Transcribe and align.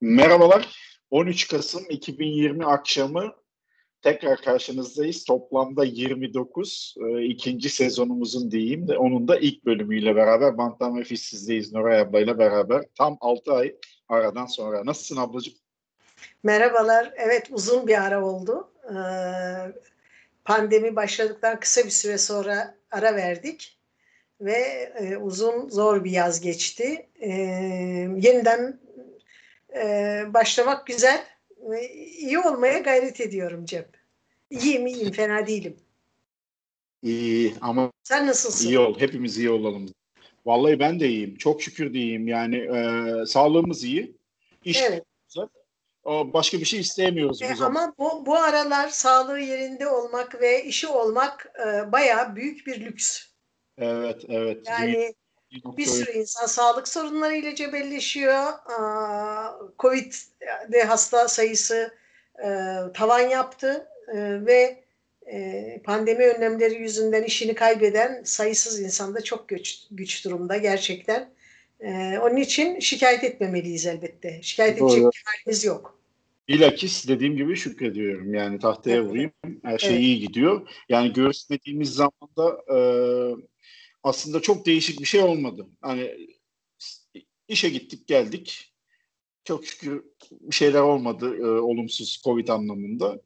Merhabalar. 0.00 0.78
13 1.10 1.48
Kasım 1.48 1.86
2020 1.90 2.66
akşamı 2.66 3.32
tekrar 4.02 4.42
karşınızdayız. 4.42 5.24
Toplamda 5.24 5.84
29 5.84 6.94
e, 7.00 7.24
ikinci 7.24 7.70
sezonumuzun 7.70 8.50
diyeyim 8.50 8.88
de 8.88 8.98
onun 8.98 9.28
da 9.28 9.38
ilk 9.38 9.64
bölümüyle 9.64 10.16
beraber 10.16 10.58
Bantam 10.58 10.98
ve 10.98 11.04
Fişsiz'deyiz 11.04 11.72
Nuray 11.72 12.00
ablayla 12.00 12.38
beraber. 12.38 12.84
Tam 12.98 13.18
6 13.20 13.52
ay 13.52 13.74
aradan 14.08 14.46
sonra. 14.46 14.86
Nasılsın 14.86 15.16
ablacığım? 15.16 15.54
Merhabalar. 16.42 17.12
Evet 17.16 17.48
uzun 17.50 17.86
bir 17.86 18.02
ara 18.02 18.24
oldu. 18.24 18.70
Ee, 18.84 18.94
pandemi 20.44 20.96
başladıktan 20.96 21.60
kısa 21.60 21.84
bir 21.84 21.90
süre 21.90 22.18
sonra 22.18 22.74
ara 22.90 23.16
verdik 23.16 23.78
ve 24.40 24.92
e, 25.00 25.16
uzun 25.16 25.68
zor 25.68 26.04
bir 26.04 26.10
yaz 26.10 26.40
geçti. 26.40 27.08
E, 27.20 27.30
yeniden 28.16 28.87
e, 29.76 30.22
başlamak 30.34 30.86
güzel. 30.86 31.26
E, 31.74 31.88
iyi 31.94 32.38
olmaya 32.38 32.78
gayret 32.78 33.20
ediyorum 33.20 33.64
Cem. 33.64 33.86
İyiyim 34.50 34.86
iyiyim 34.86 35.12
fena 35.12 35.46
değilim. 35.46 35.76
İyi 37.02 37.54
ama 37.60 37.92
sen 38.02 38.26
nasılsın? 38.26 38.68
İyi 38.68 38.78
ol. 38.78 39.00
Hepimiz 39.00 39.38
iyi 39.38 39.50
olalım. 39.50 39.94
Vallahi 40.46 40.80
ben 40.80 41.00
de 41.00 41.08
iyiyim. 41.08 41.36
Çok 41.36 41.62
şükür 41.62 41.94
de 41.94 41.98
iyiyim. 41.98 42.28
Yani 42.28 42.56
e, 42.56 43.26
sağlığımız 43.26 43.84
iyi. 43.84 44.16
İş 44.64 44.82
evet. 44.82 45.04
güzel. 45.28 45.48
Başka 46.04 46.60
bir 46.60 46.64
şey 46.64 46.80
isteyemiyoruz. 46.80 47.42
E, 47.42 47.54
ama 47.60 47.94
bu, 47.98 48.26
bu 48.26 48.36
aralar 48.36 48.88
sağlığı 48.88 49.40
yerinde 49.40 49.88
olmak 49.88 50.40
ve 50.40 50.64
işi 50.64 50.86
olmak 50.86 51.52
e, 51.66 51.92
bayağı 51.92 52.36
büyük 52.36 52.66
bir 52.66 52.80
lüks. 52.80 53.26
Evet, 53.78 54.24
evet. 54.28 54.66
Yani 54.66 55.14
bir 55.52 55.86
sürü 55.86 56.10
insan 56.10 56.46
sağlık 56.46 56.88
sorunlarıyla 56.88 57.54
cebelleşiyor. 57.54 58.44
Covid'de 59.78 60.84
hasta 60.84 61.28
sayısı 61.28 61.94
e, 62.38 62.48
tavan 62.94 63.20
yaptı 63.20 63.88
e, 64.14 64.46
ve 64.46 64.84
e, 65.32 65.80
pandemi 65.84 66.24
önlemleri 66.26 66.74
yüzünden 66.74 67.22
işini 67.22 67.54
kaybeden 67.54 68.22
sayısız 68.24 68.80
insan 68.80 69.14
da 69.14 69.20
çok 69.20 69.48
güç, 69.48 69.78
güç 69.90 70.24
durumda 70.24 70.56
gerçekten. 70.56 71.30
Onun 72.22 72.36
için 72.36 72.80
şikayet 72.80 73.24
etmemeliyiz 73.24 73.86
elbette. 73.86 74.42
Şikayet 74.42 74.80
Doğru. 74.80 74.92
edecek 74.92 75.12
halimiz 75.24 75.64
yok. 75.64 75.98
Bilakis 76.48 77.08
dediğim 77.08 77.36
gibi 77.36 77.56
şükrediyorum. 77.56 78.34
Yani 78.34 78.58
tahtaya 78.58 78.96
evet. 78.96 79.10
vurayım. 79.10 79.32
Her 79.62 79.78
şey 79.78 79.90
evet. 79.90 80.00
iyi 80.00 80.20
gidiyor. 80.20 80.68
Yani 80.88 81.12
görüşmediğimiz 81.12 81.94
zaman 81.94 82.28
da 82.36 82.74
e, 82.74 82.78
aslında 84.02 84.40
çok 84.40 84.66
değişik 84.66 85.00
bir 85.00 85.06
şey 85.06 85.22
olmadı. 85.22 85.66
Hani 85.80 86.28
işe 87.48 87.68
gittik 87.68 88.06
geldik. 88.06 88.74
Çok 89.44 89.66
şükür 89.66 90.04
bir 90.30 90.54
şeyler 90.54 90.80
olmadı 90.80 91.36
e, 91.36 91.44
olumsuz 91.44 92.20
Covid 92.24 92.48
anlamında. 92.48 93.20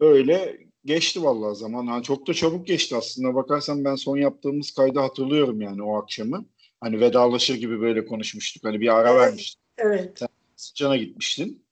Öyle 0.00 0.58
geçti 0.84 1.22
vallahi 1.22 1.56
zaman. 1.56 1.86
Yani 1.86 2.02
çok 2.02 2.26
da 2.26 2.34
çabuk 2.34 2.66
geçti 2.66 2.96
aslında. 2.96 3.34
Bakarsan 3.34 3.84
ben 3.84 3.94
son 3.94 4.16
yaptığımız 4.16 4.70
kaydı 4.70 5.00
hatırlıyorum 5.00 5.60
yani 5.60 5.82
o 5.82 5.96
akşamı. 5.96 6.44
Hani 6.80 7.00
vedalaşır 7.00 7.54
gibi 7.54 7.80
böyle 7.80 8.06
konuşmuştuk. 8.06 8.64
Hani 8.64 8.80
bir 8.80 8.88
ara 8.88 9.10
evet, 9.10 9.20
vermiştik. 9.20 9.60
Evet. 9.78 10.18
Sen 10.18 10.28
Sıcan'a 10.56 10.96
gitmiştin. 10.96 11.64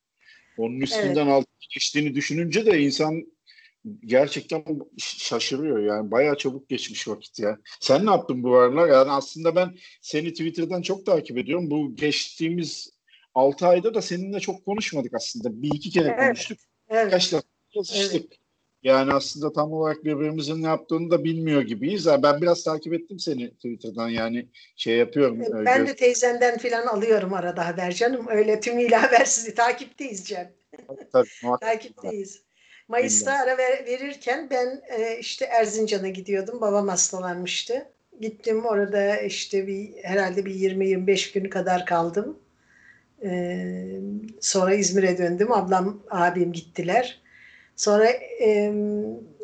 Onun 0.59 0.81
üstünden 0.81 1.27
evet. 1.27 1.33
altı 1.33 1.49
geçtiğini 1.75 2.15
düşününce 2.15 2.67
de 2.67 2.81
insan 2.81 3.25
gerçekten 4.01 4.65
şaşırıyor 4.99 5.79
yani 5.79 6.11
bayağı 6.11 6.37
çabuk 6.37 6.69
geçmiş 6.69 7.09
vakit 7.09 7.39
ya. 7.39 7.59
Sen 7.81 8.07
ne 8.07 8.11
yaptın 8.11 8.43
bu 8.43 8.57
aralar? 8.57 8.89
Yani 8.89 9.11
aslında 9.11 9.57
ben 9.57 9.77
seni 10.01 10.33
Twitter'dan 10.33 10.83
çok 10.83 11.07
takip 11.07 11.39
ediyorum. 11.39 11.71
Bu 11.71 11.97
geçtiğimiz 11.97 12.91
6 13.35 13.67
ayda 13.67 13.95
da 13.95 14.03
seninle 14.03 14.41
çok 14.41 14.65
konuşmadık 14.65 15.15
aslında. 15.15 15.63
Bir 15.63 15.71
iki 15.75 15.91
kere 15.91 16.09
evet. 16.09 16.27
konuştuk. 16.27 16.59
Evet. 16.89 17.11
Kaç 17.11 17.33
defa 17.33 17.43
yazıştık. 17.75 18.23
Evet. 18.23 18.41
Yani 18.83 19.13
aslında 19.13 19.53
tam 19.53 19.73
olarak 19.73 20.05
birbirimizin 20.05 20.63
ne 20.63 20.67
yaptığını 20.67 21.11
da 21.11 21.25
bilmiyor 21.25 21.63
gibiyiz. 21.63 22.07
Ben 22.07 22.41
biraz 22.41 22.65
takip 22.65 22.93
ettim 22.93 23.19
seni 23.19 23.51
Twitter'dan 23.51 24.09
yani 24.09 24.49
şey 24.77 24.97
yapıyorum. 24.97 25.43
E, 25.43 25.65
ben 25.67 25.87
de 25.87 25.97
teyzenden 25.97 26.59
falan 26.59 26.87
alıyorum 26.87 27.35
arada 27.35 27.67
haber 27.67 27.93
canım. 27.93 28.27
Öyle 28.29 28.61
tümüyle 28.61 28.97
habersiz 29.07 29.55
takipteyiz 29.55 30.25
Cem. 30.25 30.53
Tabii, 31.13 31.29
takipteyiz. 31.61 32.43
Mayıs'ta 32.91 33.33
ara 33.33 33.59
ver, 33.59 33.87
verirken 33.87 34.51
ben 34.51 34.83
e, 34.99 35.19
işte 35.19 35.45
Erzincan'a 35.45 36.09
gidiyordum. 36.09 36.61
Babam 36.61 36.89
hastalanmıştı. 36.89 37.87
Gittim 38.21 38.65
orada 38.65 39.17
işte 39.17 39.67
bir 39.67 39.91
herhalde 40.03 40.45
bir 40.45 40.55
20-25 40.55 41.35
gün 41.35 41.51
kadar 41.51 41.87
kaldım. 41.87 42.39
E, 43.25 43.67
sonra 44.41 44.75
İzmir'e 44.75 45.19
döndüm. 45.19 45.53
Ablam, 45.53 46.03
abim 46.11 46.53
gittiler. 46.53 47.21
Sonra 47.77 48.09
e, 48.43 48.73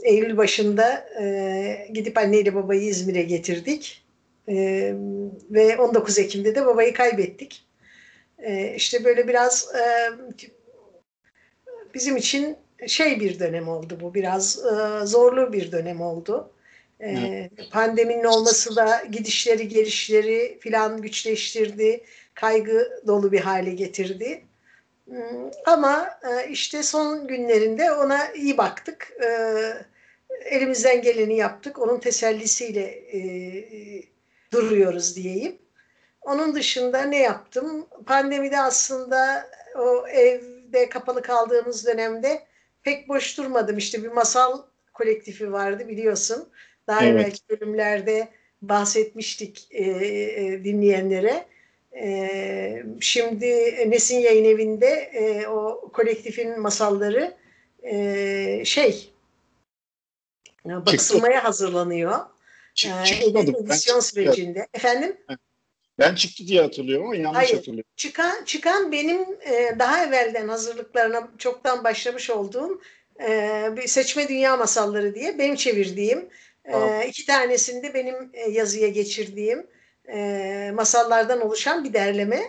Eylül 0.03 0.37
başında 0.37 1.09
e, 1.21 1.89
gidip 1.93 2.19
anneyle 2.19 2.55
babayı 2.55 2.83
İzmir'e 2.83 3.23
getirdik. 3.23 4.07
E, 4.49 4.55
ve 5.51 5.77
19 5.77 6.19
Ekim'de 6.19 6.55
de 6.55 6.67
babayı 6.67 6.95
kaybettik. 6.95 7.67
E, 8.39 8.75
işte 8.75 9.05
böyle 9.05 9.29
biraz 9.29 9.75
e, 9.75 10.11
bizim 11.95 12.17
için 12.17 12.57
şey 12.87 13.21
bir 13.21 13.39
dönem 13.39 13.69
oldu 13.69 13.99
bu 14.01 14.15
biraz 14.15 14.59
e, 14.59 15.07
zorlu 15.07 15.53
bir 15.53 15.73
dönem 15.73 16.01
oldu. 16.01 16.51
E, 17.01 17.51
pandeminin 17.73 18.25
olması 18.25 18.77
da 18.77 19.03
gidişleri 19.11 19.69
gelişleri 19.69 20.59
filan 20.61 21.03
güçleştirdi. 21.03 22.05
Kaygı 22.35 23.03
dolu 23.07 23.33
bir 23.33 23.41
hale 23.41 23.71
getirdi. 23.71 24.45
Hmm, 25.05 25.51
ama 25.67 26.11
e, 26.31 26.51
işte 26.51 26.83
son 26.83 27.27
günlerinde 27.27 27.93
ona 27.93 28.33
iyi 28.33 28.59
baktık. 28.59 29.13
E, 29.25 29.29
elimizden 30.45 31.03
geleni 31.03 31.37
yaptık. 31.37 31.79
Onun 31.79 32.01
tesellisiyle 32.01 32.85
e, 33.13 33.21
duruyoruz 34.53 35.17
diyeyim. 35.17 35.59
Onun 36.23 36.55
dışında 36.55 37.03
ne 37.03 37.19
yaptım? 37.19 37.87
Pandemide 38.07 38.61
aslında 38.61 39.51
o 39.79 40.09
evde 40.09 40.89
kapalı 40.89 41.23
kaldığımız 41.23 41.87
dönemde 41.87 42.47
pek 42.87 43.09
boş 43.09 43.39
durmadım. 43.39 43.79
İşte 43.79 44.03
bir 44.03 44.09
masal 44.09 44.63
kolektifi 44.95 45.53
vardı 45.53 45.89
biliyorsun. 45.89 46.49
Daha 46.87 47.05
evet. 47.05 47.21
evvelki 47.21 47.41
bölümlerde 47.51 48.29
bahsetmiştik 48.63 49.69
e, 49.71 49.85
e, 49.85 50.65
dinleyenlere. 50.65 51.47
E, 51.97 52.83
şimdi 53.01 53.47
Nesin 53.91 54.19
Yayın 54.19 54.45
Evi'nde 54.45 54.87
e, 54.87 55.47
o 55.47 55.91
kolektifin 55.93 56.61
masalları 56.61 57.35
e, 57.83 58.63
şey 58.65 59.13
basılmaya 60.65 61.45
hazırlanıyor. 61.45 62.19
Çık, 62.75 62.93
e, 63.23 63.41
edisyon 63.41 64.01
sürecinde. 64.01 64.67
Efendim? 64.75 65.17
Ben 65.99 66.15
çıktı 66.15 66.47
diye 66.47 66.63
hatırlıyorum 66.63 67.07
ama 67.07 67.17
yanlış 67.17 67.37
Hayır, 67.37 67.55
hatırlıyorum. 67.55 67.91
Çıkan, 67.97 68.45
çıkan 68.45 68.93
benim 68.93 69.21
e, 69.21 69.79
daha 69.79 70.05
evvelden 70.05 70.49
hazırlıklarına 70.49 71.29
çoktan 71.39 71.85
başlamış 71.85 72.31
olduğum 72.31 72.81
e, 73.21 73.63
bir 73.77 73.87
seçme 73.87 74.29
dünya 74.29 74.57
masalları 74.57 75.15
diye 75.15 75.39
benim 75.39 75.57
çevirdiğim 75.57 76.29
e, 76.65 77.07
iki 77.09 77.27
tanesinde 77.27 77.95
benim 77.95 78.31
e, 78.33 78.51
yazıya 78.51 78.89
geçirdiğim 78.89 79.67
e, 80.09 80.71
masallardan 80.75 81.41
oluşan 81.41 81.85
bir 81.85 81.93
derleme. 81.93 82.41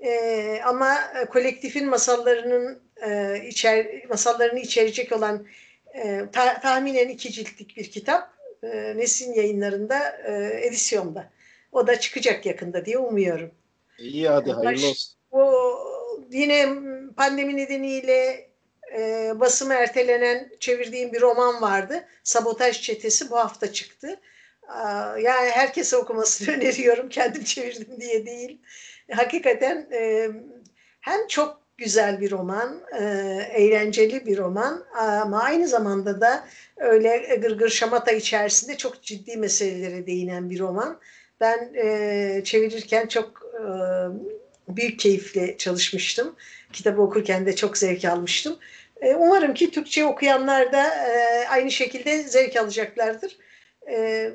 E, 0.00 0.60
ama 0.64 0.94
e, 0.94 1.24
kolektifin 1.24 1.88
masallarının 1.88 2.82
e, 3.06 3.40
içer 3.48 3.86
masallarını 4.08 4.60
içerecek 4.60 5.12
olan 5.12 5.46
e, 5.94 6.20
ta, 6.32 6.60
tahminen 6.60 7.08
iki 7.08 7.32
ciltlik 7.32 7.76
bir 7.76 7.90
kitap 7.90 8.34
e, 8.62 8.96
Nesin 8.96 9.34
yayınlarında 9.34 10.16
e, 10.26 10.60
edisyonda. 10.66 11.33
O 11.74 11.86
da 11.86 12.00
çıkacak 12.00 12.46
yakında 12.46 12.84
diye 12.84 12.98
umuyorum. 12.98 13.50
İyi 13.98 14.28
hadi 14.28 14.52
hayırlı 14.52 14.88
olsun. 14.88 15.14
O 15.30 15.78
yine 16.30 16.68
pandemi 17.16 17.56
nedeniyle 17.56 18.48
e, 18.96 19.32
basımı 19.40 19.74
ertelenen 19.74 20.50
çevirdiğim 20.60 21.12
bir 21.12 21.20
roman 21.20 21.62
vardı. 21.62 22.04
Sabotaj 22.24 22.82
Çetesi 22.82 23.30
bu 23.30 23.36
hafta 23.36 23.72
çıktı. 23.72 24.20
Aa, 24.68 25.18
yani 25.18 25.50
herkese 25.50 25.96
okumasını 25.96 26.54
öneriyorum. 26.56 27.08
Kendim 27.08 27.44
çevirdim 27.44 28.00
diye 28.00 28.26
değil. 28.26 28.60
Hakikaten 29.10 29.88
e, 29.92 30.28
hem 31.00 31.26
çok 31.26 31.60
güzel 31.78 32.20
bir 32.20 32.30
roman, 32.30 32.82
e, 32.98 33.04
eğlenceli 33.54 34.26
bir 34.26 34.36
roman 34.36 34.84
ama 34.98 35.42
aynı 35.42 35.68
zamanda 35.68 36.20
da 36.20 36.48
öyle 36.76 37.36
gırgır 37.42 37.68
şamata 37.68 38.12
içerisinde 38.12 38.76
çok 38.76 39.02
ciddi 39.02 39.36
meselelere 39.36 40.06
değinen 40.06 40.50
bir 40.50 40.58
roman. 40.58 41.00
Ben 41.44 41.74
e, 41.74 42.44
çevirirken 42.44 43.06
çok 43.06 43.42
e, 43.54 43.64
büyük 44.68 44.98
keyifle 44.98 45.58
çalışmıştım. 45.58 46.36
Kitabı 46.72 47.02
okurken 47.02 47.46
de 47.46 47.56
çok 47.56 47.78
zevk 47.78 48.04
almıştım. 48.04 48.56
E, 49.00 49.14
umarım 49.14 49.54
ki 49.54 49.70
Türkçe 49.70 50.04
okuyanlar 50.04 50.72
da 50.72 50.86
e, 50.86 51.46
aynı 51.48 51.70
şekilde 51.70 52.22
zevk 52.22 52.56
alacaklardır. 52.56 53.36
E, 53.90 54.30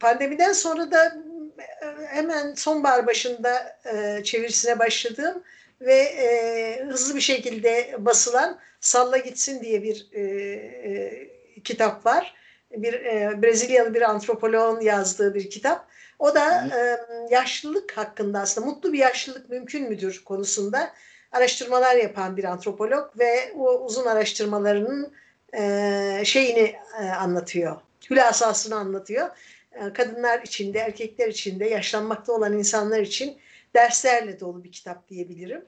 pandemiden 0.00 0.52
sonra 0.52 0.90
da 0.90 1.16
e, 1.58 2.06
hemen 2.06 2.54
sonbahar 2.54 3.06
başında 3.06 3.78
e, 3.92 4.24
çevirisine 4.24 4.78
başladığım 4.78 5.42
ve 5.80 5.94
e, 5.94 6.84
hızlı 6.84 7.16
bir 7.16 7.20
şekilde 7.20 7.96
basılan 7.98 8.58
Salla 8.80 9.18
Gitsin 9.18 9.62
diye 9.62 9.82
bir 9.82 10.08
e, 10.12 10.22
e, 10.22 11.28
kitap 11.64 12.06
var. 12.06 12.34
Bir 12.70 12.92
e, 12.92 13.42
Brezilyalı 13.42 13.94
bir 13.94 14.02
antropoloğun 14.02 14.80
yazdığı 14.80 15.34
bir 15.34 15.50
kitap. 15.50 15.94
O 16.18 16.34
da 16.34 16.68
e, 16.78 16.98
yaşlılık 17.34 17.96
hakkında 17.96 18.40
aslında 18.40 18.66
mutlu 18.66 18.92
bir 18.92 18.98
yaşlılık 18.98 19.50
mümkün 19.50 19.88
müdür 19.88 20.22
konusunda 20.24 20.92
araştırmalar 21.32 21.96
yapan 21.96 22.36
bir 22.36 22.44
antropolog 22.44 23.18
ve 23.18 23.52
o 23.58 23.84
uzun 23.84 24.06
araştırmalarının 24.06 25.12
e, 25.54 26.22
şeyini 26.24 26.74
e, 27.02 27.04
anlatıyor. 27.04 27.80
Hülasasını 28.10 28.76
anlatıyor. 28.76 29.28
E, 29.72 29.92
kadınlar 29.92 30.42
içinde, 30.42 30.78
erkekler 30.78 31.28
içinde, 31.28 31.64
yaşlanmakta 31.68 32.32
olan 32.32 32.58
insanlar 32.58 33.00
için 33.00 33.36
derslerle 33.74 34.40
dolu 34.40 34.64
bir 34.64 34.72
kitap 34.72 35.08
diyebilirim. 35.08 35.64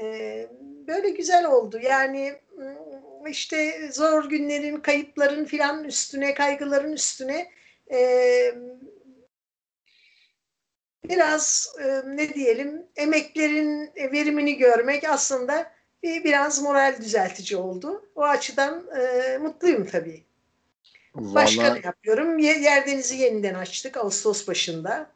E, 0.00 0.48
böyle 0.86 1.10
güzel 1.10 1.46
oldu. 1.46 1.78
Yani 1.82 2.34
işte 3.28 3.88
zor 3.92 4.28
günlerin, 4.28 4.76
kayıpların 4.76 5.44
filan 5.44 5.84
üstüne, 5.84 6.34
kaygıların 6.34 6.92
üstüne 6.92 7.50
e, 7.92 7.98
biraz 11.08 11.74
e, 11.84 12.02
ne 12.16 12.34
diyelim 12.34 12.82
emeklerin 12.96 13.90
verimini 14.12 14.56
görmek 14.56 15.04
aslında 15.04 15.72
bir 16.02 16.24
biraz 16.24 16.62
moral 16.62 16.96
düzeltici 17.00 17.60
oldu. 17.60 18.02
O 18.14 18.22
açıdan 18.22 18.86
e, 19.00 19.38
mutluyum 19.38 19.86
tabii. 19.86 20.24
Vallahi... 21.14 21.34
Başka 21.34 21.74
ne 21.74 21.80
yapıyorum? 21.84 22.38
Yerdenizi 22.38 23.16
yeniden 23.16 23.54
açtık 23.54 23.96
Ağustos 23.96 24.48
başında. 24.48 25.10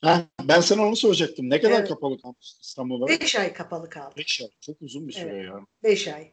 Ha, 0.00 0.22
ben 0.44 0.60
sana 0.60 0.86
onu 0.86 0.96
soracaktım. 0.96 1.50
Ne 1.50 1.60
kadar 1.60 1.78
evet. 1.78 1.88
kapalı 1.88 2.22
kaldı 2.22 2.36
İstanbul'da? 2.62 3.06
Beş 3.06 3.36
ay 3.36 3.52
kapalı 3.52 3.90
kaldı. 3.90 4.14
Beş 4.16 4.40
ay. 4.40 4.48
Çok 4.60 4.82
uzun 4.82 5.08
bir 5.08 5.12
süre 5.12 5.28
evet. 5.34 5.44
ya. 5.44 5.60
Beş 5.82 6.08
ay. 6.08 6.30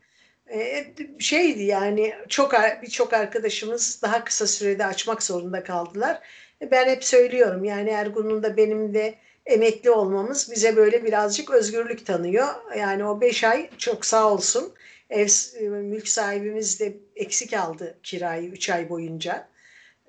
Ee, 0.51 0.93
şeydi 1.19 1.63
yani 1.63 2.13
çok 2.29 2.53
birçok 2.81 3.13
arkadaşımız 3.13 4.01
daha 4.01 4.23
kısa 4.23 4.47
sürede 4.47 4.85
açmak 4.85 5.23
zorunda 5.23 5.63
kaldılar. 5.63 6.19
Ben 6.61 6.89
hep 6.89 7.03
söylüyorum 7.03 7.63
yani 7.63 7.89
Ergun'un 7.89 8.43
da 8.43 8.57
benim 8.57 8.93
de 8.93 9.15
emekli 9.45 9.91
olmamız 9.91 10.51
bize 10.51 10.75
böyle 10.75 11.03
birazcık 11.03 11.49
özgürlük 11.49 12.05
tanıyor. 12.05 12.47
Yani 12.77 13.05
o 13.05 13.21
beş 13.21 13.43
ay 13.43 13.69
çok 13.77 14.05
sağ 14.05 14.33
olsun. 14.33 14.73
Ev 15.09 15.27
mülk 15.61 16.07
sahibimiz 16.07 16.79
de 16.79 16.97
eksik 17.15 17.53
aldı 17.53 17.97
kirayı 18.03 18.49
üç 18.49 18.69
ay 18.69 18.89
boyunca. 18.89 19.47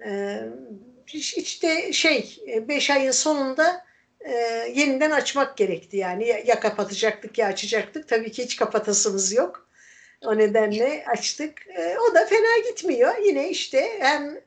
Ee, 0.06 0.40
işte 1.12 1.92
şey 1.92 2.42
beş 2.68 2.90
ayın 2.90 3.10
sonunda 3.10 3.84
e, 4.20 4.32
yeniden 4.74 5.10
açmak 5.10 5.56
gerekti 5.56 5.96
yani 5.96 6.26
ya, 6.26 6.38
ya 6.46 6.60
kapatacaktık 6.60 7.38
ya 7.38 7.46
açacaktık. 7.46 8.08
Tabii 8.08 8.32
ki 8.32 8.44
hiç 8.44 8.56
kapatasımız 8.56 9.32
yok. 9.32 9.68
O 10.24 10.38
nedenle 10.38 11.04
açtık. 11.06 11.66
E, 11.66 11.96
o 11.98 12.14
da 12.14 12.26
fena 12.26 12.68
gitmiyor. 12.70 13.16
Yine 13.26 13.50
işte 13.50 13.96
hem 14.00 14.40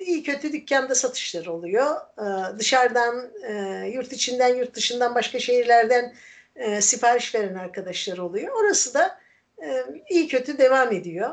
iyi 0.00 0.22
kötü 0.22 0.52
dükkanda 0.52 0.94
satışlar 0.94 1.46
oluyor. 1.46 1.96
Ee, 2.18 2.58
dışarıdan, 2.58 3.30
e, 3.48 3.86
yurt 3.94 4.12
içinden, 4.12 4.54
yurt 4.54 4.74
dışından 4.74 5.14
başka 5.14 5.38
şehirlerden 5.38 6.14
e, 6.56 6.80
sipariş 6.80 7.34
veren 7.34 7.54
arkadaşlar 7.54 8.18
oluyor. 8.18 8.54
Orası 8.60 8.94
da 8.94 9.20
e, 9.62 9.84
iyi 10.10 10.28
kötü 10.28 10.58
devam 10.58 10.92
ediyor. 10.92 11.30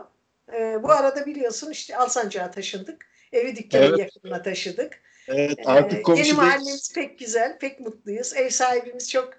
Bu 0.84 0.92
arada 0.92 1.26
biliyorsun 1.26 1.72
işte 1.72 1.98
Alsancak'a 1.98 2.52
taşındık. 2.52 3.06
Evi 3.32 3.56
dükkanın 3.56 3.84
evet. 3.84 4.00
yakınına 4.00 4.42
taşıdık. 4.42 5.02
Evet 5.28 5.60
artık 5.66 6.06
komşu 6.06 6.24
Yeni 6.24 6.34
mahallemiz 6.34 6.94
pek 6.96 7.20
güzel, 7.20 7.58
pek 7.60 7.80
mutluyuz. 7.80 8.34
Ev 8.38 8.50
sahibimiz 8.50 9.12
çok 9.12 9.34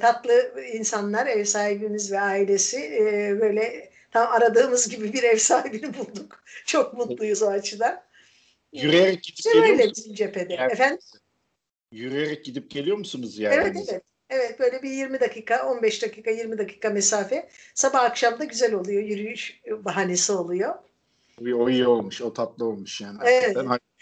tatlı 0.00 0.60
insanlar, 0.72 1.26
ev 1.26 1.44
sahibimiz 1.44 2.12
ve 2.12 2.20
ailesi. 2.20 2.78
böyle 3.40 3.90
tam 4.10 4.32
aradığımız 4.32 4.88
gibi 4.88 5.12
bir 5.12 5.22
ev 5.22 5.36
sahibini 5.36 5.94
bulduk. 5.98 6.44
Çok 6.66 6.94
mutluyuz 6.94 7.42
o 7.42 7.46
açıdan. 7.46 8.02
Yürüyerek 8.72 9.22
gidip 9.22 9.44
geliyor 9.44 9.68
öyle 9.68 9.90
bizim 9.90 10.14
cephede. 10.14 10.54
Yani, 10.54 10.72
Efendim? 10.72 10.98
Yürüyerek 11.92 12.44
gidip 12.44 12.70
geliyor 12.70 12.96
musunuz 12.96 13.38
yani? 13.38 13.54
Evet 13.54 13.76
evet. 13.90 14.02
Evet 14.30 14.60
böyle 14.60 14.82
bir 14.82 14.90
20 14.90 15.20
dakika, 15.20 15.66
15 15.68 16.02
dakika, 16.02 16.30
20 16.30 16.58
dakika 16.58 16.90
mesafe. 16.90 17.48
Sabah 17.74 18.00
akşam 18.04 18.38
da 18.38 18.44
güzel 18.44 18.74
oluyor. 18.74 19.02
Yürüyüş 19.02 19.60
bahanesi 19.84 20.32
oluyor. 20.32 20.74
O 21.40 21.70
iyi 21.70 21.86
olmuş. 21.86 22.22
O 22.22 22.32
tatlı 22.32 22.64
olmuş 22.64 23.00
yani. 23.00 23.18
Evet. 23.24 23.56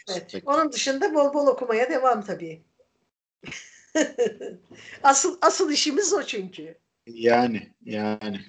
evet. 0.09 0.43
Onun 0.47 0.73
dışında 0.73 1.15
bol 1.15 1.35
bol 1.35 1.47
okumaya 1.47 1.91
devam 1.91 2.25
tabii. 2.25 2.63
asıl 5.03 5.39
asıl 5.43 5.73
işimiz 5.73 6.13
o 6.13 6.23
çünkü. 6.23 6.79
Yani 7.07 7.73
yani. 7.85 8.41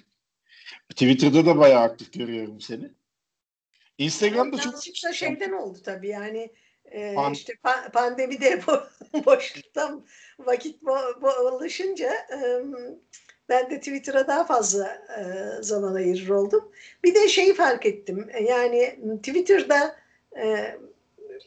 Twitter'da 0.89 1.45
da 1.45 1.57
bayağı 1.57 1.81
aktif 1.81 2.13
görüyorum 2.13 2.61
seni. 2.61 2.91
Instagram'da 4.03 4.57
çok... 4.57 4.73
Da 5.03 5.13
şeyden 5.13 5.51
oldu 5.51 5.79
tabii 5.83 6.07
yani 6.07 6.51
e, 6.91 7.15
Pan... 7.15 7.33
işte 7.33 7.53
pa- 7.53 7.91
pandemide 7.91 8.61
bo 8.67 8.83
boşluktan 9.25 10.05
vakit 10.39 10.83
bo- 10.83 11.21
bo- 11.21 11.45
e, 12.33 12.63
ben 13.49 13.69
de 13.69 13.79
Twitter'a 13.79 14.27
daha 14.27 14.43
fazla 14.45 14.87
e, 15.19 15.23
zaman 15.63 15.93
ayırır 15.93 16.29
oldum. 16.29 16.71
Bir 17.03 17.15
de 17.15 17.27
şeyi 17.27 17.53
fark 17.53 17.85
ettim 17.85 18.29
yani 18.47 18.99
Twitter'da 19.17 19.95
e, 20.37 20.75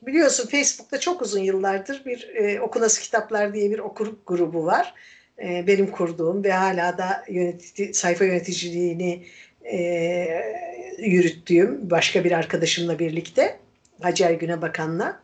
biliyorsun 0.03 0.49
Facebook'ta 0.49 1.01
çok 1.01 1.23
uzun 1.23 1.41
yıllardır 1.41 2.05
bir 2.05 2.29
e, 2.35 2.61
Okunası 2.61 3.01
Kitaplar 3.01 3.55
diye 3.55 3.71
bir 3.71 3.79
okur 3.79 4.15
grubu 4.27 4.67
var. 4.67 4.95
E, 5.39 5.67
benim 5.67 5.91
kurduğum 5.91 6.45
ve 6.45 6.53
hala 6.53 6.99
da 6.99 7.25
yönetici, 7.29 7.95
sayfa 7.95 8.25
yöneticiliğini 8.25 9.27
e, 9.73 10.55
yürüttüğüm 10.99 11.91
başka 11.91 12.25
bir 12.25 12.33
arkadaşımla 12.33 12.99
birlikte 12.99 13.59
Hacer 14.03 14.31
Güne 14.31 14.63
Bakan'la. 14.63 15.21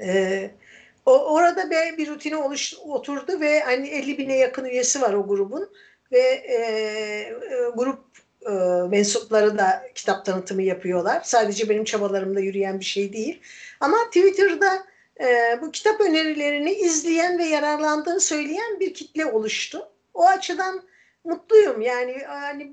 E, 0.00 0.50
o, 1.06 1.34
orada 1.34 1.70
bir, 1.70 1.98
bir 1.98 2.08
rutine 2.08 2.36
oluş, 2.36 2.74
oturdu 2.74 3.40
ve 3.40 3.60
hani 3.60 3.88
50 3.88 4.18
bine 4.18 4.36
yakın 4.36 4.64
üyesi 4.64 5.02
var 5.02 5.12
o 5.12 5.26
grubun 5.26 5.70
ve 6.12 6.18
e, 6.18 6.54
e, 6.54 7.32
grup 7.76 8.04
e, 8.46 8.50
mensupları 8.88 9.58
da 9.58 9.82
kitap 9.94 10.26
tanıtımı 10.26 10.62
yapıyorlar. 10.62 11.20
Sadece 11.24 11.68
benim 11.68 11.84
çabalarımda 11.84 12.40
yürüyen 12.40 12.80
bir 12.80 12.84
şey 12.84 13.12
değil. 13.12 13.40
Ama 13.80 13.96
Twitter'da 14.06 14.86
e, 15.20 15.58
bu 15.62 15.70
kitap 15.70 16.00
önerilerini 16.00 16.72
izleyen 16.72 17.38
ve 17.38 17.44
yararlandığını 17.44 18.20
söyleyen 18.20 18.80
bir 18.80 18.94
kitle 18.94 19.26
oluştu. 19.26 19.88
O 20.14 20.26
açıdan 20.26 20.82
mutluyum. 21.24 21.80
Yani 21.80 22.22
hani 22.26 22.72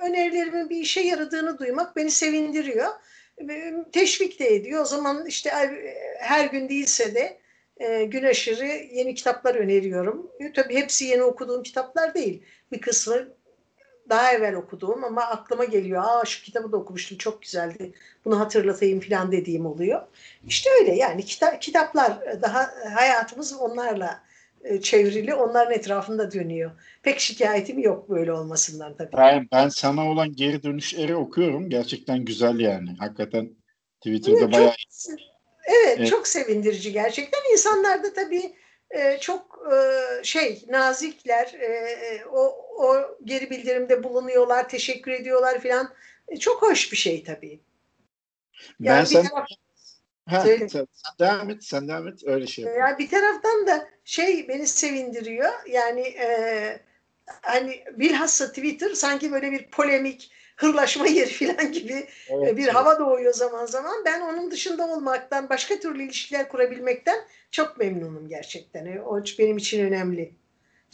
önerilerimin 0.00 0.70
bir 0.70 0.76
işe 0.76 1.00
yaradığını 1.00 1.58
duymak 1.58 1.96
beni 1.96 2.10
sevindiriyor. 2.10 2.88
Teşvik 3.92 4.40
de 4.40 4.54
ediyor. 4.54 4.82
O 4.82 4.84
zaman 4.84 5.26
işte 5.26 5.50
her 6.18 6.44
gün 6.44 6.68
değilse 6.68 7.14
de 7.14 7.38
e, 7.76 8.04
gün 8.04 8.22
aşırı 8.24 8.66
yeni 8.66 9.14
kitaplar 9.14 9.54
öneriyorum. 9.54 10.30
E, 10.40 10.52
tabii 10.52 10.76
hepsi 10.76 11.04
yeni 11.04 11.22
okuduğum 11.22 11.62
kitaplar 11.62 12.14
değil. 12.14 12.42
Bir 12.72 12.80
kısmı 12.80 13.28
daha 14.08 14.32
evvel 14.32 14.54
okuduğum 14.54 15.04
ama 15.04 15.22
aklıma 15.22 15.64
geliyor. 15.64 16.02
Aa 16.06 16.24
şu 16.24 16.42
kitabı 16.42 16.72
da 16.72 16.76
okumuştum 16.76 17.18
çok 17.18 17.42
güzeldi. 17.42 17.92
Bunu 18.24 18.40
hatırlatayım 18.40 19.00
falan 19.00 19.32
dediğim 19.32 19.66
oluyor. 19.66 20.02
İşte 20.48 20.70
öyle 20.80 20.94
yani 20.94 21.22
kita- 21.22 21.58
kitaplar 21.58 22.42
daha 22.42 22.70
hayatımız 22.94 23.52
onlarla 23.52 24.06
e, 24.06 24.25
çevrili 24.82 25.34
onların 25.34 25.72
etrafında 25.72 26.32
dönüyor. 26.32 26.70
Pek 27.02 27.20
şikayetim 27.20 27.78
yok 27.78 28.10
böyle 28.10 28.32
olmasından 28.32 28.96
tabii. 28.96 29.16
Ben, 29.16 29.48
ben 29.52 29.68
sana 29.68 30.10
olan 30.10 30.32
geri 30.32 30.62
dönüşleri 30.62 31.16
okuyorum. 31.16 31.70
Gerçekten 31.70 32.24
güzel 32.24 32.60
yani. 32.60 32.96
Hakikaten 32.98 33.50
Twitter'da 34.00 34.38
evet, 34.38 34.52
bayağı... 34.52 34.70
Çok, 34.70 35.18
evet, 35.66 35.96
evet, 35.98 36.08
çok 36.08 36.28
sevindirici 36.28 36.92
gerçekten. 36.92 37.40
İnsanlar 37.52 38.04
da 38.04 38.12
tabii 38.12 38.52
e, 38.90 39.18
çok 39.20 39.58
e, 39.72 40.24
şey 40.24 40.64
nazikler. 40.68 41.54
o, 42.32 42.56
o 42.78 43.16
geri 43.24 43.50
bildirimde 43.50 44.04
bulunuyorlar, 44.04 44.68
teşekkür 44.68 45.10
ediyorlar 45.10 45.60
filan. 45.60 45.90
çok 46.40 46.62
hoş 46.62 46.92
bir 46.92 46.96
şey 46.96 47.24
tabii. 47.24 47.60
Yani 48.80 48.98
ben 48.98 49.04
sen... 49.04 49.26
Taraf, 49.28 49.48
Ha, 50.28 50.40
sen, 50.40 50.66
sen 50.66 50.86
devam 51.18 51.50
et, 51.50 51.64
sen 51.64 51.88
devam 51.88 52.08
et. 52.08 52.20
Öyle 52.26 52.46
şey. 52.46 52.64
Yani 52.64 52.98
bir 52.98 53.10
taraftan 53.10 53.66
da 53.66 53.88
şey 54.04 54.48
beni 54.48 54.66
sevindiriyor. 54.66 55.50
Yani 55.68 56.00
e, 56.00 56.80
hani 57.42 57.84
bilhassa 57.92 58.48
Twitter 58.48 58.90
sanki 58.90 59.32
böyle 59.32 59.52
bir 59.52 59.70
polemik, 59.70 60.30
hırlaşma 60.56 61.06
yeri 61.06 61.30
falan 61.46 61.72
gibi 61.72 62.06
evet, 62.28 62.56
bir 62.56 62.64
evet. 62.64 62.74
hava 62.74 62.98
doğuyor 62.98 63.34
zaman 63.34 63.66
zaman. 63.66 64.04
Ben 64.04 64.20
onun 64.20 64.50
dışında 64.50 64.86
olmaktan, 64.86 65.48
başka 65.48 65.78
türlü 65.78 66.02
ilişkiler 66.02 66.48
kurabilmekten 66.48 67.18
çok 67.50 67.78
memnunum 67.78 68.28
gerçekten. 68.28 68.86
E, 68.86 69.02
o 69.02 69.22
benim 69.38 69.56
için 69.56 69.86
önemli. 69.86 70.34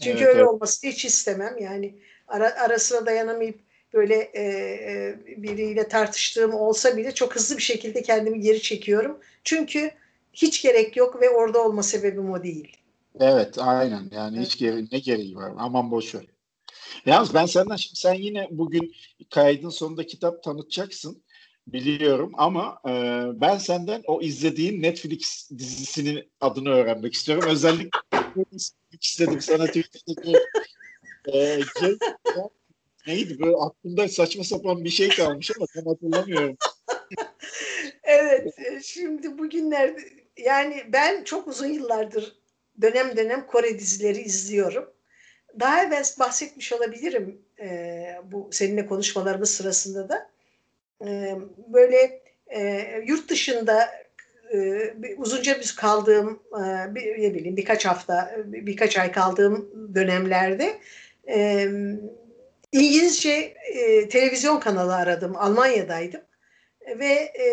Çünkü 0.00 0.18
evet, 0.18 0.28
öyle 0.28 0.40
evet. 0.40 0.48
olmasını 0.48 0.90
hiç 0.90 1.04
istemem. 1.04 1.58
Yani 1.58 1.98
ara, 2.28 2.60
arasına 2.60 3.06
dayanamayıp 3.06 3.60
böyle 3.94 4.14
e, 4.14 4.42
e, 4.42 5.16
biriyle 5.42 5.88
tartıştığım 5.88 6.54
olsa 6.54 6.96
bile 6.96 7.14
çok 7.14 7.36
hızlı 7.36 7.56
bir 7.56 7.62
şekilde 7.62 8.02
kendimi 8.02 8.40
geri 8.40 8.62
çekiyorum. 8.62 9.18
Çünkü 9.44 9.90
hiç 10.32 10.62
gerek 10.62 10.96
yok 10.96 11.22
ve 11.22 11.30
orada 11.30 11.64
olma 11.64 11.82
sebebim 11.82 12.30
o 12.30 12.42
değil. 12.42 12.76
Evet 13.20 13.58
aynen 13.58 14.10
yani 14.12 14.36
evet. 14.36 14.46
hiç 14.46 14.58
geri, 14.58 14.86
ne 14.92 14.98
gereği 14.98 15.36
var 15.36 15.52
aman 15.58 15.90
boş 15.90 16.14
ver. 16.14 16.26
Yalnız 17.06 17.34
ben 17.34 17.46
senden 17.46 17.76
şimdi 17.76 17.96
sen 17.96 18.14
yine 18.14 18.48
bugün 18.50 18.94
kaydın 19.30 19.68
sonunda 19.68 20.06
kitap 20.06 20.42
tanıtacaksın 20.42 21.22
biliyorum 21.66 22.32
ama 22.34 22.78
e, 22.88 22.90
ben 23.40 23.58
senden 23.58 24.02
o 24.06 24.20
izlediğin 24.20 24.82
Netflix 24.82 25.50
dizisinin 25.50 26.30
adını 26.40 26.68
öğrenmek 26.68 27.14
istiyorum. 27.14 27.48
Özellikle 27.50 27.90
istedim 29.00 29.40
sana 29.40 29.66
Twitter'daki 29.66 30.36
e, 31.32 31.60
neydi 33.06 33.38
böyle 33.40 33.56
aklımda 33.56 34.08
saçma 34.08 34.44
sapan 34.44 34.84
bir 34.84 34.90
şey 34.90 35.08
kalmış 35.08 35.50
ama 35.56 35.66
tam 35.74 35.86
hatırlamıyorum. 35.86 36.56
evet 38.02 38.58
e, 38.58 38.80
şimdi 38.82 39.38
bugünlerde 39.38 40.00
yani 40.36 40.82
ben 40.92 41.24
çok 41.24 41.48
uzun 41.48 41.66
yıllardır 41.66 42.36
dönem 42.82 43.16
dönem 43.16 43.46
Kore 43.46 43.78
dizileri 43.78 44.20
izliyorum. 44.20 44.90
Daha 45.60 45.82
evvel 45.82 46.04
bahsetmiş 46.18 46.72
olabilirim 46.72 47.42
e, 47.60 48.04
bu 48.24 48.48
seninle 48.52 48.86
konuşmalarımız 48.86 49.50
sırasında 49.50 50.08
da. 50.08 50.30
E, 51.06 51.36
böyle 51.68 52.22
e, 52.46 52.86
yurt 53.06 53.30
dışında 53.30 53.90
e, 54.52 54.94
uzunca 55.16 55.60
bir 55.60 55.74
kaldığım 55.78 56.42
e, 56.52 56.94
bir, 56.94 57.22
ne 57.22 57.34
bileyim 57.34 57.56
birkaç 57.56 57.86
hafta 57.86 58.36
birkaç 58.46 58.98
ay 58.98 59.12
kaldığım 59.12 59.70
dönemlerde 59.94 60.78
İngilizce 62.72 63.30
e, 63.72 64.08
televizyon 64.08 64.60
kanalı 64.60 64.96
aradım. 64.96 65.36
Almanya'daydım. 65.36 66.20
Ve 66.98 67.12
e, 67.12 67.46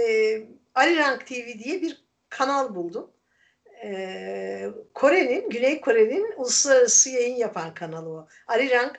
Arirang 0.75 1.25
TV 1.25 1.59
diye 1.63 1.81
bir 1.81 2.03
kanal 2.29 2.75
buldum. 2.75 3.11
E, 3.83 4.69
Kore'nin, 4.93 5.49
Güney 5.49 5.81
Kore'nin 5.81 6.33
uluslararası 6.38 7.09
yayın 7.09 7.35
yapan 7.35 7.73
kanalı 7.73 8.09
o. 8.09 8.27
Arirang 8.47 8.95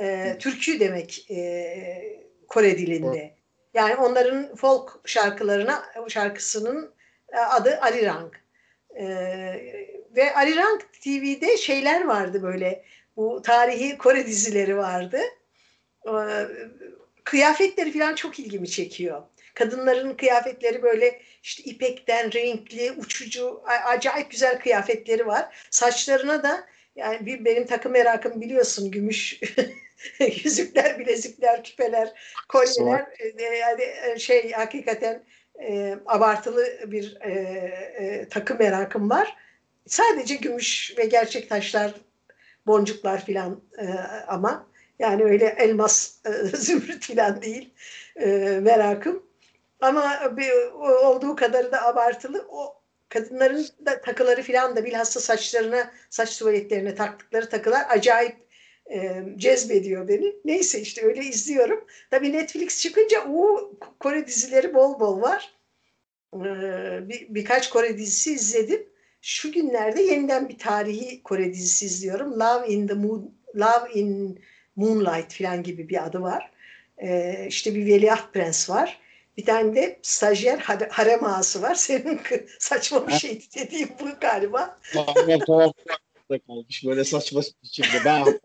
e, 0.00 0.36
türkü 0.38 0.80
demek 0.80 1.30
e, 1.30 2.24
Kore 2.48 2.78
dilinde. 2.78 3.34
Yani 3.74 3.96
onların 3.96 4.54
folk 4.54 5.00
şarkılarına 5.04 5.84
şarkısının 6.08 6.94
e, 7.32 7.38
adı 7.38 7.78
Arirang. 7.80 8.34
E, 8.98 9.04
ve 10.16 10.34
Arirang 10.34 10.80
TV'de 11.02 11.56
şeyler 11.56 12.04
vardı 12.04 12.42
böyle 12.42 12.84
bu 13.16 13.42
tarihi 13.42 13.98
Kore 13.98 14.26
dizileri 14.26 14.76
vardı. 14.76 15.18
Ee, 16.06 16.46
kıyafetleri 17.24 17.92
falan 17.92 18.14
çok 18.14 18.38
ilgimi 18.38 18.68
çekiyor. 18.68 19.22
Kadınların 19.54 20.14
kıyafetleri 20.14 20.82
böyle 20.82 21.20
işte 21.42 21.62
ipekten 21.62 22.32
renkli, 22.32 22.92
uçucu, 22.92 23.62
acayip 23.64 24.30
güzel 24.30 24.60
kıyafetleri 24.60 25.26
var. 25.26 25.66
Saçlarına 25.70 26.42
da 26.42 26.66
yani 26.96 27.26
bir 27.26 27.44
benim 27.44 27.66
takım 27.66 27.92
merakım 27.92 28.40
biliyorsun 28.40 28.90
gümüş 28.90 29.40
yüzükler, 30.44 30.98
bilezikler, 30.98 31.64
küpeler, 31.64 32.12
kolyeler 32.48 33.06
e, 33.38 33.42
yani 33.42 33.82
e, 33.82 34.18
şey 34.18 34.52
hakikaten 34.52 35.24
e, 35.62 35.98
abartılı 36.06 36.66
bir 36.86 37.18
e, 37.20 37.30
e, 37.30 38.28
takım 38.28 38.58
merakım 38.58 39.10
var. 39.10 39.36
Sadece 39.86 40.34
gümüş 40.34 40.94
ve 40.98 41.04
gerçek 41.04 41.48
taşlar, 41.48 41.94
boncuklar 42.66 43.24
filan 43.24 43.62
e, 43.78 43.86
ama 44.28 44.66
yani 44.98 45.24
öyle 45.24 45.46
elmas, 45.58 46.14
e, 46.26 46.30
zümrüt 46.56 47.06
falan 47.06 47.42
değil 47.42 47.74
e, 48.16 48.26
merakım. 48.62 49.22
Ama 49.80 50.36
bir, 50.36 50.50
olduğu 51.04 51.36
kadarı 51.36 51.72
da 51.72 51.86
abartılı. 51.86 52.46
O 52.48 52.82
kadınların 53.08 53.66
da 53.86 54.00
takıları 54.00 54.42
falan 54.42 54.76
da 54.76 54.84
bilhassa 54.84 55.20
saçlarına, 55.20 55.90
saç 56.10 56.38
tuvaletlerine 56.38 56.94
taktıkları 56.94 57.48
takılar 57.48 57.86
acayip 57.88 58.36
e, 58.92 59.22
cezbediyor 59.36 60.08
beni. 60.08 60.34
Neyse 60.44 60.80
işte 60.80 61.02
öyle 61.02 61.20
izliyorum. 61.20 61.86
Tabii 62.10 62.32
Netflix 62.32 62.82
çıkınca 62.82 63.24
o 63.28 63.70
Kore 64.00 64.26
dizileri 64.26 64.74
bol 64.74 65.00
bol 65.00 65.20
var. 65.20 65.54
Ee, 66.34 67.08
bir, 67.08 67.26
birkaç 67.34 67.70
Kore 67.70 67.98
dizisi 67.98 68.32
izledim. 68.34 68.88
Şu 69.20 69.52
günlerde 69.52 70.02
yeniden 70.02 70.48
bir 70.48 70.58
tarihi 70.58 71.22
Kore 71.22 71.54
dizisi 71.54 71.86
izliyorum. 71.86 72.40
Love 72.40 72.68
in 72.68 72.86
the 72.86 72.94
Moon, 72.94 73.34
Love 73.56 73.92
in 73.94 74.38
Moonlight 74.76 75.34
falan 75.34 75.62
gibi 75.62 75.88
bir 75.88 76.04
adı 76.04 76.20
var. 76.22 76.50
Ee, 76.98 77.46
işte 77.48 77.74
bir 77.74 77.86
veliaht 77.86 78.32
prens 78.32 78.70
var. 78.70 79.00
Bir 79.36 79.44
tane 79.44 79.74
de 79.74 79.98
stajyer 80.02 80.58
harem 80.90 81.24
ağası 81.24 81.62
var. 81.62 81.74
Senin 81.78 82.20
saçma 82.58 83.08
bir 83.08 83.12
şey 83.12 83.42
dediğim 83.56 83.88
bu 84.00 84.08
galiba. 84.20 84.78
kalmış 86.46 86.84
böyle 86.86 87.04
saçma 87.04 87.40
biçimde. 87.62 88.04
Ben 88.04 88.40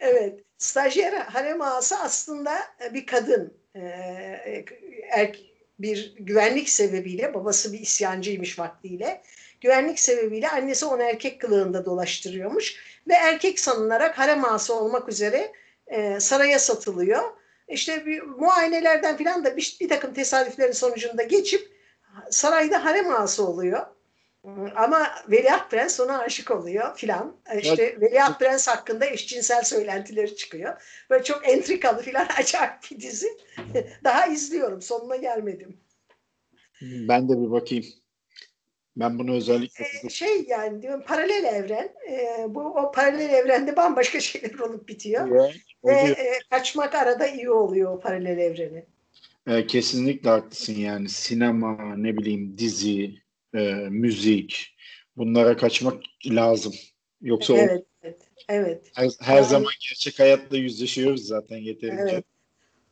evet. 0.00 0.40
Stajyer 0.58 1.12
harem 1.12 1.62
ağası 1.62 1.96
aslında 1.98 2.52
bir 2.94 3.06
kadın. 3.06 3.54
Ee, 3.76 4.64
er, 5.10 5.36
bir 5.78 6.14
güvenlik 6.16 6.68
sebebiyle 6.68 7.34
babası 7.34 7.72
bir 7.72 7.80
isyancıymış 7.80 8.58
vaktiyle. 8.58 9.22
Güvenlik 9.60 10.00
sebebiyle 10.00 10.48
annesi 10.48 10.86
onu 10.86 11.02
erkek 11.02 11.40
kılığında 11.40 11.84
dolaştırıyormuş 11.84 12.76
ve 13.08 13.14
erkek 13.14 13.60
sanılarak 13.60 14.18
harem 14.18 14.44
ağası 14.44 14.74
olmak 14.74 15.08
üzere 15.08 15.52
e, 15.86 16.20
saraya 16.20 16.58
satılıyor. 16.58 17.22
İşte 17.68 18.06
bir 18.06 18.22
muayenelerden 18.22 19.16
filan 19.16 19.44
da 19.44 19.56
bir, 19.56 19.76
bir 19.80 19.88
takım 19.88 20.14
tesadüflerin 20.14 20.72
sonucunda 20.72 21.22
geçip 21.22 21.76
sarayda 22.30 22.84
harem 22.84 23.10
ağası 23.10 23.46
oluyor. 23.46 23.86
Ama 24.76 25.10
Veliaht 25.28 25.70
Prens 25.70 26.00
ona 26.00 26.18
aşık 26.18 26.50
oluyor 26.50 26.96
filan. 26.96 27.36
İşte 27.58 27.82
evet. 27.82 28.00
Veliaht 28.00 28.38
Prens 28.38 28.68
hakkında 28.68 29.06
eşcinsel 29.06 29.62
söylentileri 29.62 30.36
çıkıyor. 30.36 30.82
Böyle 31.10 31.24
çok 31.24 31.48
entrikalı 31.48 32.02
filan 32.02 32.26
acayip 32.38 32.72
bir 32.90 33.00
dizi. 33.00 33.28
Daha 34.04 34.26
izliyorum. 34.26 34.82
Sonuna 34.82 35.16
gelmedim. 35.16 35.80
Ben 36.82 37.28
de 37.28 37.32
bir 37.32 37.50
bakayım. 37.50 37.84
Ben 38.96 39.18
bunu 39.18 39.34
özellikle... 39.34 39.84
Ee, 40.04 40.08
şey 40.08 40.44
yani 40.48 40.82
diyorum 40.82 41.02
paralel 41.06 41.44
evren. 41.44 41.90
E, 42.10 42.46
bu 42.48 42.60
o 42.60 42.92
paralel 42.92 43.30
evrende 43.30 43.76
bambaşka 43.76 44.20
şeyler 44.20 44.58
olup 44.58 44.88
bitiyor. 44.88 45.28
Evet, 45.30 45.56
Ve 45.84 45.92
e, 45.92 46.38
kaçmak 46.50 46.94
arada 46.94 47.26
iyi 47.26 47.50
oluyor 47.50 47.92
o 47.92 48.00
paralel 48.00 48.38
evreni. 48.38 48.84
E, 49.46 49.66
kesinlikle 49.66 50.30
haklısın 50.30 50.74
yani. 50.74 51.08
Sinema, 51.08 51.96
ne 51.96 52.16
bileyim 52.16 52.58
dizi, 52.58 53.14
e, 53.54 53.60
müzik 53.90 54.76
bunlara 55.16 55.56
kaçmak 55.56 56.02
lazım. 56.26 56.74
Yoksa 57.20 57.56
evet, 57.56 57.70
o, 57.70 57.86
evet, 58.02 58.20
evet. 58.48 58.90
Her, 58.94 59.10
her 59.20 59.36
yani, 59.36 59.46
zaman 59.46 59.72
gerçek 59.88 60.20
hayatla 60.20 60.56
yüzleşiyoruz 60.56 61.26
zaten 61.26 61.56
yeterince. 61.56 62.14
Evet. 62.14 62.24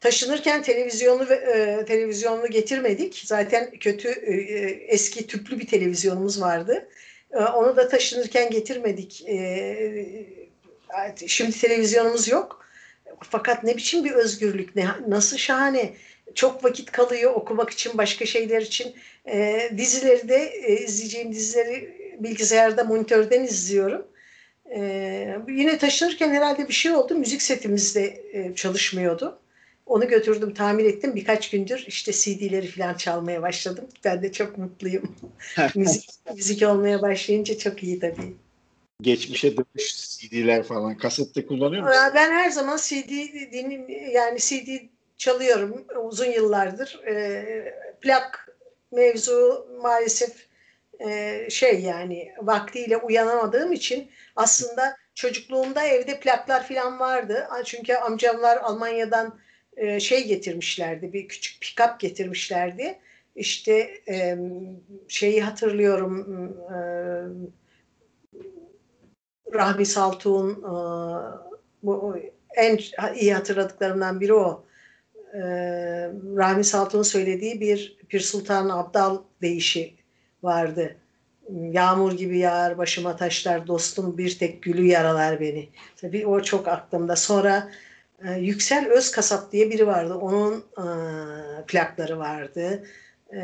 Taşınırken 0.05 0.63
televizyonu 0.63 1.33
e, 1.33 1.85
televizyonunu 1.85 2.51
getirmedik. 2.51 3.23
Zaten 3.27 3.71
kötü 3.71 4.09
e, 4.09 4.33
e, 4.33 4.71
eski 4.89 5.27
tüplü 5.27 5.59
bir 5.59 5.67
televizyonumuz 5.67 6.41
vardı. 6.41 6.89
E, 7.33 7.39
onu 7.39 7.77
da 7.77 7.89
taşınırken 7.89 8.51
getirmedik. 8.51 9.25
E, 9.29 10.27
şimdi 11.27 11.61
televizyonumuz 11.61 12.29
yok. 12.29 12.67
Fakat 13.21 13.65
ne 13.65 13.77
biçim 13.77 14.05
bir 14.05 14.11
özgürlük, 14.11 14.77
ne 14.77 14.87
nasıl 15.09 15.37
şahane. 15.37 15.95
Çok 16.35 16.65
vakit 16.65 16.93
kalıyor 16.93 17.35
okumak 17.35 17.71
için, 17.71 17.99
başka 17.99 18.27
şeyler 18.27 18.63
için. 18.63 18.95
E, 19.27 19.71
dizileri 19.77 20.29
de 20.29 20.37
e, 20.37 20.85
izleyeceğim 20.85 21.33
dizileri 21.33 21.95
bilgisayarda, 22.19 22.85
monitörden 22.85 23.45
izliyorum. 23.45 24.07
Ee, 24.77 25.39
yine 25.49 25.79
taşınırken 25.79 26.31
herhalde 26.31 26.69
bir 26.69 26.73
şey 26.73 26.93
oldu. 26.93 27.15
Müzik 27.15 27.43
setimiz 27.43 27.97
de 27.97 28.23
e, 28.33 28.55
çalışmıyordu. 28.55 29.41
Onu 29.87 30.09
götürdüm, 30.09 30.55
tamir 30.55 30.85
ettim. 30.85 31.15
Birkaç 31.15 31.51
gündür 31.51 31.85
işte 31.87 32.13
CD'leri 32.13 32.67
falan 32.67 32.95
çalmaya 32.95 33.43
başladım. 33.43 33.85
Ben 34.05 34.23
de 34.23 34.33
çok 34.33 34.59
mutluyum. 34.59 35.17
müzik, 35.75 36.11
müzik 36.35 36.63
olmaya 36.63 37.03
başlayınca 37.03 37.59
çok 37.59 37.83
iyi 37.83 38.01
tabii. 38.01 38.35
Geçmişe 39.01 39.57
dönüş 39.57 40.19
CD'ler 40.19 40.63
falan. 40.63 40.97
Kasette 40.97 41.47
kullanıyor 41.47 41.83
musun? 41.83 42.01
Ben 42.15 42.31
her 42.33 42.51
zaman 42.51 42.77
CD 42.77 43.11
dinle, 43.53 43.93
yani 44.13 44.39
CD 44.39 44.69
çalıyorum 45.19 45.85
uzun 46.05 46.31
yıllardır. 46.31 47.01
E, 47.07 47.45
plak 48.01 48.49
mevzu 48.93 49.67
maalesef 49.83 50.47
e, 51.01 51.41
şey 51.51 51.81
yani 51.81 52.33
vaktiyle 52.43 52.97
uyanamadığım 52.97 53.73
için 53.73 54.11
aslında 54.37 54.97
çocukluğumda 55.15 55.83
evde 55.83 56.21
plaklar 56.21 56.69
falan 56.69 57.01
vardı. 57.01 57.49
Çünkü 57.65 57.95
amcamlar 57.95 58.57
Almanya'dan 58.57 59.39
e, 59.77 60.01
şey 60.01 60.27
getirmişlerdi, 60.27 61.13
bir 61.13 61.29
küçük 61.29 61.63
pick-up 61.63 61.99
getirmişlerdi. 61.99 62.99
İşte 63.37 63.91
e, 64.09 64.39
şeyi 65.09 65.43
hatırlıyorum, 65.43 66.21
e, 66.71 66.77
Rahmi 69.55 69.87
Saltuğ'un 69.87 70.51
e, 70.51 70.75
bu 71.83 72.17
en 72.57 72.79
iyi 73.15 73.35
hatırladıklarımdan 73.35 74.21
biri 74.21 74.35
o. 74.35 74.65
Rahmi 76.37 76.65
Saltuğ'un 76.65 77.03
söylediği 77.03 77.61
bir 77.61 77.99
Pir 78.09 78.21
Sultan 78.21 78.69
Abdal 78.69 79.19
deyişi 79.43 79.95
vardı. 80.43 80.97
Yağmur 81.51 82.13
gibi 82.13 82.39
yağar 82.39 82.79
başıma 82.79 83.17
taşlar 83.17 83.67
dostum 83.67 84.19
bir 84.19 84.39
tek 84.39 84.63
gülü 84.63 84.87
yaralar 84.87 85.41
beni. 85.41 85.69
Tabii 85.97 86.27
o 86.27 86.43
çok 86.43 86.69
aklımda. 86.69 87.17
Sonra 87.17 87.71
e, 88.25 88.33
Yüksel 88.33 88.89
Özkasap 88.89 89.53
diye 89.53 89.71
biri 89.71 89.87
vardı. 89.87 90.15
Onun 90.15 90.65
e, 90.79 90.87
plakları 91.67 92.19
vardı. 92.19 92.87
E, 93.33 93.43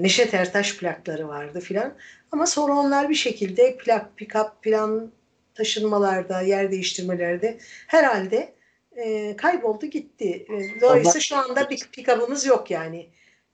Neşet 0.00 0.34
Ertaş 0.34 0.76
plakları 0.76 1.28
vardı 1.28 1.60
filan. 1.60 1.94
Ama 2.32 2.46
sonra 2.46 2.72
onlar 2.72 3.08
bir 3.08 3.14
şekilde 3.14 3.76
plak, 3.76 4.06
pick-up 4.18 4.50
plan 4.62 5.12
taşınmalarda, 5.54 6.40
yer 6.40 6.70
değiştirmelerde 6.70 7.58
herhalde 7.86 8.52
e, 8.96 9.36
kayboldu 9.36 9.86
gitti. 9.86 10.46
Dolayısıyla 10.80 11.20
şu 11.20 11.36
anda 11.36 11.70
bir 11.70 11.78
pick-up'ımız 11.78 12.46
yok 12.46 12.70
yani. 12.70 13.06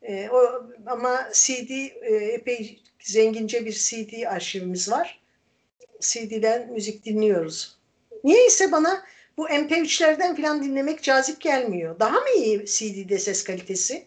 E, 0.02 0.28
o, 0.30 0.66
ama 0.86 1.28
CD 1.32 1.70
e, 1.70 2.14
epey 2.14 2.82
zengince 3.00 3.66
bir 3.66 3.72
CD 3.72 4.26
arşivimiz 4.26 4.90
var. 4.90 5.20
CD'den 6.00 6.72
müzik 6.72 7.04
dinliyoruz. 7.04 7.76
Niye 8.24 8.46
ise 8.46 8.72
bana 8.72 9.02
bu 9.38 9.48
MP3'lerden 9.48 10.36
falan 10.36 10.64
dinlemek 10.64 11.02
cazip 11.02 11.40
gelmiyor. 11.40 12.00
Daha 12.00 12.20
mı 12.20 12.28
iyi 12.36 12.64
CD'de 12.66 13.18
ses 13.18 13.44
kalitesi? 13.44 14.06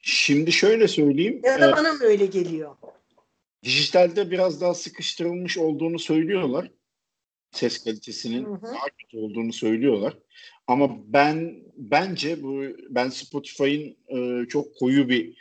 Şimdi 0.00 0.52
şöyle 0.52 0.88
söyleyeyim. 0.88 1.40
Ya 1.44 1.60
da 1.60 1.72
bana 1.76 1.92
mı 1.92 2.04
öyle 2.04 2.26
geliyor? 2.26 2.76
Dijitalde 3.62 4.30
biraz 4.30 4.60
daha 4.60 4.74
sıkıştırılmış 4.74 5.58
olduğunu 5.58 5.98
söylüyorlar. 5.98 6.70
Ses 7.52 7.84
kalitesinin 7.84 8.44
hı 8.44 8.50
hı. 8.50 8.62
daha 8.62 8.86
kötü 8.98 9.18
olduğunu 9.18 9.52
söylüyorlar. 9.52 10.18
Ama 10.66 11.12
ben 11.12 11.56
bence 11.76 12.42
bu 12.42 12.62
ben 12.88 13.08
Spotify'ın 13.08 13.96
e, 14.08 14.48
çok 14.48 14.76
koyu 14.76 15.08
bir 15.08 15.36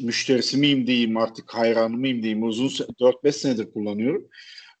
müşterisi 0.00 0.56
miyim 0.56 0.86
diyeyim 0.86 1.16
artık 1.16 1.54
hayranı 1.54 1.96
mıyım 1.96 2.22
diyeyim 2.22 2.42
uzun 2.42 2.68
4-5 2.68 3.32
senedir 3.32 3.72
kullanıyorum. 3.72 4.28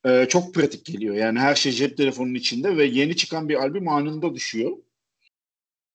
Ee, 0.06 0.26
çok 0.28 0.54
pratik 0.54 0.86
geliyor. 0.86 1.14
Yani 1.14 1.38
her 1.38 1.54
şey 1.54 1.72
cep 1.72 1.96
telefonunun 1.96 2.34
içinde 2.34 2.76
ve 2.76 2.84
yeni 2.84 3.16
çıkan 3.16 3.48
bir 3.48 3.54
albüm 3.54 3.88
anında 3.88 4.34
düşüyor. 4.34 4.76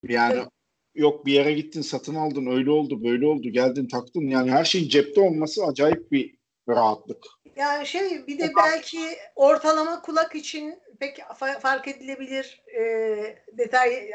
Yani 0.07 0.33
evet. 0.33 0.47
yok 0.95 1.25
bir 1.25 1.33
yere 1.33 1.53
gittin 1.53 1.81
satın 1.81 2.15
aldın 2.15 2.45
öyle 2.45 2.71
oldu 2.71 3.03
böyle 3.03 3.25
oldu 3.25 3.49
geldin 3.49 3.87
taktın 3.87 4.27
yani 4.27 4.51
her 4.51 4.65
şeyin 4.65 4.89
cepte 4.89 5.21
olması 5.21 5.65
acayip 5.65 6.11
bir 6.11 6.35
rahatlık. 6.69 7.25
Yani 7.55 7.87
şey 7.87 8.27
bir 8.27 8.39
de 8.39 8.51
belki 8.57 8.99
ortalama 9.35 10.01
kulak 10.01 10.35
için 10.35 10.79
pek 10.99 11.17
fark 11.61 11.87
edilebilir 11.87 12.61
e, 12.79 12.83
detay 13.57 14.09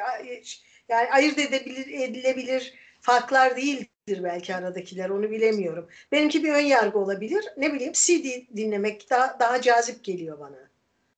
yani 0.88 1.10
ayırt 1.10 1.38
edebilir 1.38 1.86
edilebilir 1.86 2.74
farklar 3.00 3.56
değildir 3.56 3.97
belki 4.24 4.54
aradakiler 4.54 5.08
onu 5.10 5.30
bilemiyorum. 5.30 5.88
Benimki 6.12 6.44
bir 6.44 6.52
ön 6.52 6.60
yargı 6.60 6.98
olabilir. 6.98 7.44
Ne 7.56 7.72
bileyim 7.72 7.92
CD 7.92 8.56
dinlemek 8.56 9.10
daha, 9.10 9.36
daha 9.40 9.62
cazip 9.62 10.04
geliyor 10.04 10.38
bana. 10.38 10.68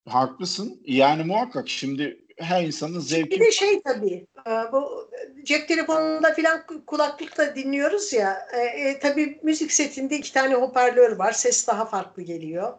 Haklısın. 0.09 0.81
Yani 0.87 1.25
muhakkak 1.25 1.69
şimdi 1.69 2.19
her 2.37 2.65
insanın 2.65 3.01
zevki... 3.01 3.31
Bir 3.31 3.41
de 3.41 3.53
şey 3.53 3.83
tabii 3.83 4.27
e, 4.47 4.51
bu 4.73 5.11
cep 5.45 5.69
telefonunda 5.69 6.35
filan 6.35 6.67
kulaklıkla 6.87 7.57
dinliyoruz 7.57 8.13
ya 8.13 8.49
e, 8.53 8.61
e, 8.61 8.99
tabii 8.99 9.39
müzik 9.43 9.73
setinde 9.73 10.17
iki 10.17 10.33
tane 10.33 10.55
hoparlör 10.55 11.17
var. 11.17 11.33
Ses 11.33 11.67
daha 11.67 11.85
farklı 11.85 12.23
geliyor. 12.23 12.73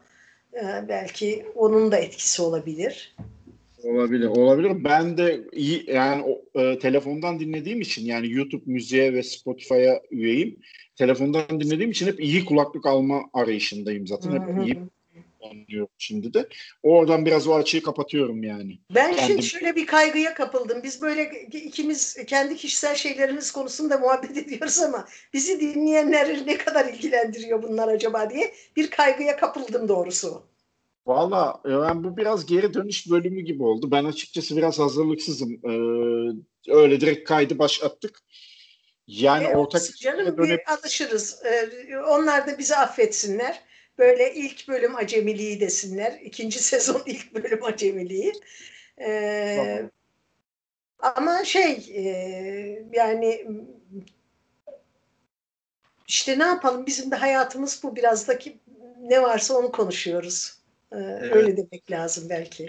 E, 0.53 0.85
belki 0.87 1.45
onun 1.55 1.91
da 1.91 1.97
etkisi 1.97 2.41
olabilir. 2.41 3.15
Olabilir, 3.83 4.27
olabilir. 4.27 4.83
Ben 4.83 5.17
de 5.17 5.41
iyi 5.51 5.91
yani 5.91 6.23
o, 6.23 6.59
e, 6.61 6.79
telefondan 6.79 7.39
dinlediğim 7.39 7.81
için 7.81 8.05
yani 8.05 8.31
YouTube 8.31 8.63
müziğe 8.65 9.13
ve 9.13 9.23
Spotify'a 9.23 10.01
üyeyim. 10.11 10.59
Telefondan 10.95 11.59
dinlediğim 11.59 11.91
için 11.91 12.07
hep 12.07 12.19
iyi 12.23 12.45
kulaklık 12.45 12.85
alma 12.85 13.23
arayışındayım 13.33 14.07
zaten. 14.07 14.31
Hep 14.31 14.67
iyi 14.67 14.77
anlıyorum 15.51 15.89
şimdi 15.97 16.33
de. 16.33 16.47
Oradan 16.83 17.25
biraz 17.25 17.47
o 17.47 17.55
açıyı 17.55 17.83
kapatıyorum 17.83 18.43
yani. 18.43 18.79
Ben 18.95 19.15
Kendim... 19.15 19.27
şimdi 19.27 19.43
şöyle 19.43 19.75
bir 19.75 19.85
kaygıya 19.85 20.33
kapıldım. 20.33 20.83
Biz 20.83 21.01
böyle 21.01 21.31
ikimiz 21.51 22.25
kendi 22.27 22.55
kişisel 22.55 22.96
şeylerimiz 22.96 23.51
konusunda 23.51 23.98
muhabbet 23.98 24.37
ediyoruz 24.37 24.79
ama 24.79 25.07
bizi 25.33 25.59
dinleyenleri 25.59 26.48
ne 26.48 26.57
kadar 26.57 26.85
ilgilendiriyor 26.94 27.63
bunlar 27.63 27.87
acaba 27.87 28.29
diye 28.29 28.53
bir 28.75 28.89
kaygıya 28.89 29.37
kapıldım 29.37 29.87
doğrusu. 29.87 30.50
Valla 31.05 31.61
e, 31.66 31.70
ben 31.70 32.03
bu 32.03 32.18
biraz 32.18 32.46
geri 32.46 32.74
dönüş 32.74 33.09
bölümü 33.09 33.42
gibi 33.42 33.64
oldu. 33.64 33.92
Ben 33.92 34.05
açıkçası 34.05 34.57
biraz 34.57 34.79
hazırlıksızım. 34.79 35.51
Ee, 35.53 35.72
öyle 36.74 37.01
direkt 37.01 37.29
kaydı 37.29 37.59
başlattık. 37.59 38.20
Yani 39.07 39.44
e, 39.44 39.55
ortak 39.55 39.81
canım 39.98 40.37
dönüp... 40.37 40.59
bir 40.59 40.74
alışırız. 40.74 41.44
Ee, 41.46 41.98
onlar 41.98 42.48
da 42.48 42.57
bizi 42.57 42.75
affetsinler. 42.75 43.61
Böyle 43.98 44.35
ilk 44.35 44.68
bölüm 44.68 44.96
acemiliği 44.96 45.59
desinler. 45.59 46.20
İkinci 46.24 46.59
sezon 46.64 47.01
ilk 47.05 47.35
bölüm 47.35 47.64
acemiliği. 47.64 48.33
Ee, 49.01 49.90
ama 51.00 51.44
şey 51.46 51.72
e, 51.96 52.03
yani 52.94 53.48
işte 56.07 56.40
ne 56.40 56.44
yapalım 56.44 56.85
bizim 56.85 57.11
de 57.11 57.16
hayatımız 57.16 57.79
bu 57.83 57.96
biraz 57.96 58.27
da 58.27 58.37
ki 58.37 58.59
ne 59.01 59.22
varsa 59.22 59.53
onu 59.53 59.72
konuşuyoruz. 59.72 60.60
Ee, 60.91 60.97
evet. 60.97 61.35
Öyle 61.35 61.57
demek 61.57 61.91
lazım 61.91 62.29
belki. 62.29 62.65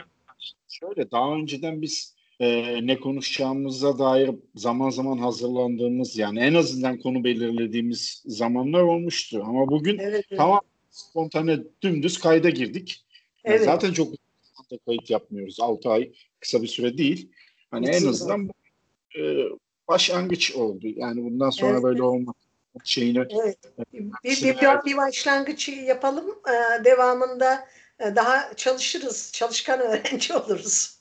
Şöyle 0.68 1.10
daha 1.10 1.34
önceden 1.34 1.82
biz 1.82 2.14
e, 2.40 2.86
ne 2.86 3.00
konuşacağımıza 3.00 3.98
dair 3.98 4.30
zaman 4.54 4.90
zaman 4.90 5.18
hazırlandığımız 5.18 6.18
yani 6.18 6.40
en 6.40 6.54
azından 6.54 6.98
konu 6.98 7.24
belirlediğimiz 7.24 8.22
zamanlar 8.26 8.82
olmuştu. 8.82 9.42
Ama 9.46 9.68
bugün 9.68 9.98
evet, 9.98 10.24
evet. 10.28 10.38
tamam 10.38 10.60
spontane 10.90 11.58
dümdüz 11.82 12.18
kayda 12.18 12.50
girdik. 12.50 13.04
Yani 13.44 13.56
evet. 13.56 13.64
Zaten 13.64 13.92
çok 13.92 14.08
kayıt 14.86 15.10
yapmıyoruz. 15.10 15.60
6 15.60 15.90
ay 15.90 16.12
kısa 16.40 16.62
bir 16.62 16.66
süre 16.66 16.98
değil. 16.98 17.32
Hani 17.70 17.88
Hiç 17.88 18.02
en 18.02 18.08
azından 18.08 18.48
bu, 18.48 18.52
e, 19.18 19.44
başlangıç 19.88 20.52
oldu. 20.54 20.86
Yani 20.96 21.24
bundan 21.24 21.50
sonra 21.50 21.72
evet. 21.72 21.82
böyle 21.82 22.02
olmak 22.02 22.36
şeyini 22.84 23.18
evet. 23.18 23.58
bir, 23.92 24.00
bir, 24.24 24.42
bir, 24.42 24.84
bir 24.86 24.96
başlangıç 24.96 25.68
yapalım. 25.68 26.24
Ee, 26.48 26.84
devamında 26.84 27.54
e, 27.54 27.68
daha 28.16 28.54
çalışırız, 28.56 29.30
çalışkan 29.34 29.80
öğrenci 29.80 30.34
oluruz. 30.36 30.98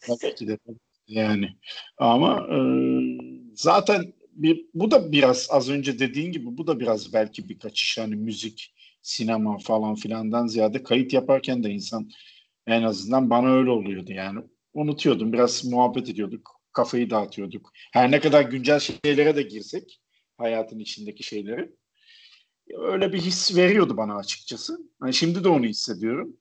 Tabii. 0.00 0.58
Yani 1.08 1.48
ama 1.98 2.46
e, 2.50 2.58
zaten 3.54 4.14
bir, 4.30 4.66
bu 4.74 4.90
da 4.90 5.12
biraz 5.12 5.48
az 5.50 5.70
önce 5.70 5.98
dediğin 5.98 6.32
gibi 6.32 6.58
bu 6.58 6.66
da 6.66 6.80
biraz 6.80 7.12
belki 7.12 7.48
bir 7.48 7.58
kaçış 7.58 7.98
hani 7.98 8.16
müzik, 8.16 8.74
sinema 9.02 9.58
falan 9.58 9.94
filandan 9.94 10.46
ziyade 10.46 10.82
kayıt 10.82 11.12
yaparken 11.12 11.64
de 11.64 11.70
insan 11.70 12.10
en 12.66 12.82
azından 12.82 13.30
bana 13.30 13.54
öyle 13.54 13.70
oluyordu 13.70 14.12
yani. 14.12 14.40
Unutuyordum 14.74 15.32
biraz 15.32 15.64
muhabbet 15.64 16.08
ediyorduk, 16.08 16.60
kafayı 16.72 17.10
dağıtıyorduk. 17.10 17.70
Her 17.92 18.10
ne 18.10 18.20
kadar 18.20 18.42
güncel 18.42 18.80
şeylere 18.80 19.36
de 19.36 19.42
girsek 19.42 20.00
hayatın 20.38 20.78
içindeki 20.78 21.22
şeyleri 21.22 21.70
öyle 22.70 23.12
bir 23.12 23.20
his 23.20 23.56
veriyordu 23.56 23.96
bana 23.96 24.16
açıkçası. 24.16 24.78
Yani 25.02 25.14
şimdi 25.14 25.44
de 25.44 25.48
onu 25.48 25.64
hissediyorum. 25.64 26.36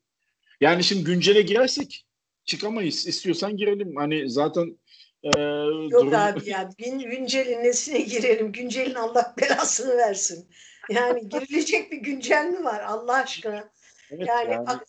Yani 0.62 0.84
şimdi 0.84 1.04
güncele 1.04 1.42
girersek 1.42 2.06
çıkamayız. 2.46 3.08
İstiyorsan 3.08 3.58
girelim. 3.58 3.96
Hani 3.96 4.30
zaten 4.30 4.80
e, 5.24 5.42
Yok 5.90 5.92
durum... 5.92 6.14
abi 6.14 6.50
ya 6.50 6.70
gün, 6.78 7.00
güncelin 7.00 7.64
nesine 7.64 8.00
girelim? 8.00 8.52
Güncelin 8.52 8.96
Allah 8.96 9.36
belasını 9.42 9.98
versin. 9.98 10.50
Yani 10.90 11.30
girilecek 11.30 11.92
bir 11.92 11.98
güncel 11.98 12.46
mi 12.46 12.64
var 12.64 12.82
Allah 12.82 13.14
aşkına? 13.14 13.72
Evet, 14.12 14.28
yani, 14.28 14.52
yani. 14.52 14.70
Ak- 14.70 14.88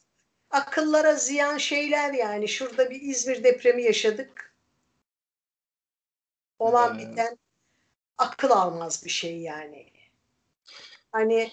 akıllara 0.51 1.15
ziyan 1.15 1.59
şeyler 1.59 2.13
yani. 2.13 2.49
Şurada 2.49 2.91
bir 2.91 3.01
İzmir 3.03 3.45
depremi 3.45 3.83
yaşadık. 3.83 4.55
Olan 6.59 6.99
ee... 6.99 7.11
biten 7.11 7.39
akıl 8.19 8.51
almaz 8.51 9.05
bir 9.05 9.11
şey 9.11 9.39
yani. 9.39 9.94
Hani 11.15 11.51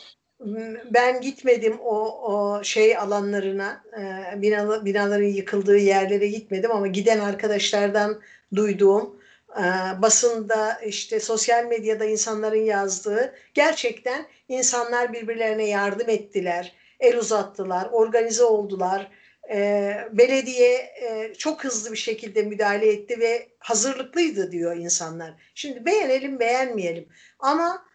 ben 0.91 1.21
gitmedim 1.21 1.79
o, 1.79 1.97
o 2.31 2.63
şey 2.63 2.97
alanlarına, 2.97 3.83
e, 3.97 4.41
binalı, 4.41 4.85
binaların 4.85 5.25
yıkıldığı 5.25 5.77
yerlere 5.77 6.27
gitmedim 6.27 6.71
ama 6.71 6.87
giden 6.87 7.19
arkadaşlardan 7.19 8.21
duyduğum, 8.55 9.21
basında 9.97 10.73
işte 10.85 11.19
sosyal 11.19 11.65
medyada 11.65 12.05
insanların 12.05 12.65
yazdığı 12.65 13.35
gerçekten 13.53 14.25
insanlar 14.47 15.13
birbirlerine 15.13 15.67
yardım 15.67 16.09
ettiler, 16.09 16.75
el 16.99 17.17
uzattılar, 17.17 17.89
organize 17.91 18.43
oldular. 18.43 19.11
Belediye 20.11 20.93
çok 21.37 21.63
hızlı 21.63 21.91
bir 21.91 21.97
şekilde 21.97 22.43
müdahale 22.43 22.91
etti 22.91 23.19
ve 23.19 23.47
hazırlıklıydı 23.59 24.51
diyor 24.51 24.77
insanlar. 24.77 25.33
Şimdi 25.55 25.85
beğenelim 25.85 26.39
beğenmeyelim 26.39 27.07
ama 27.39 27.90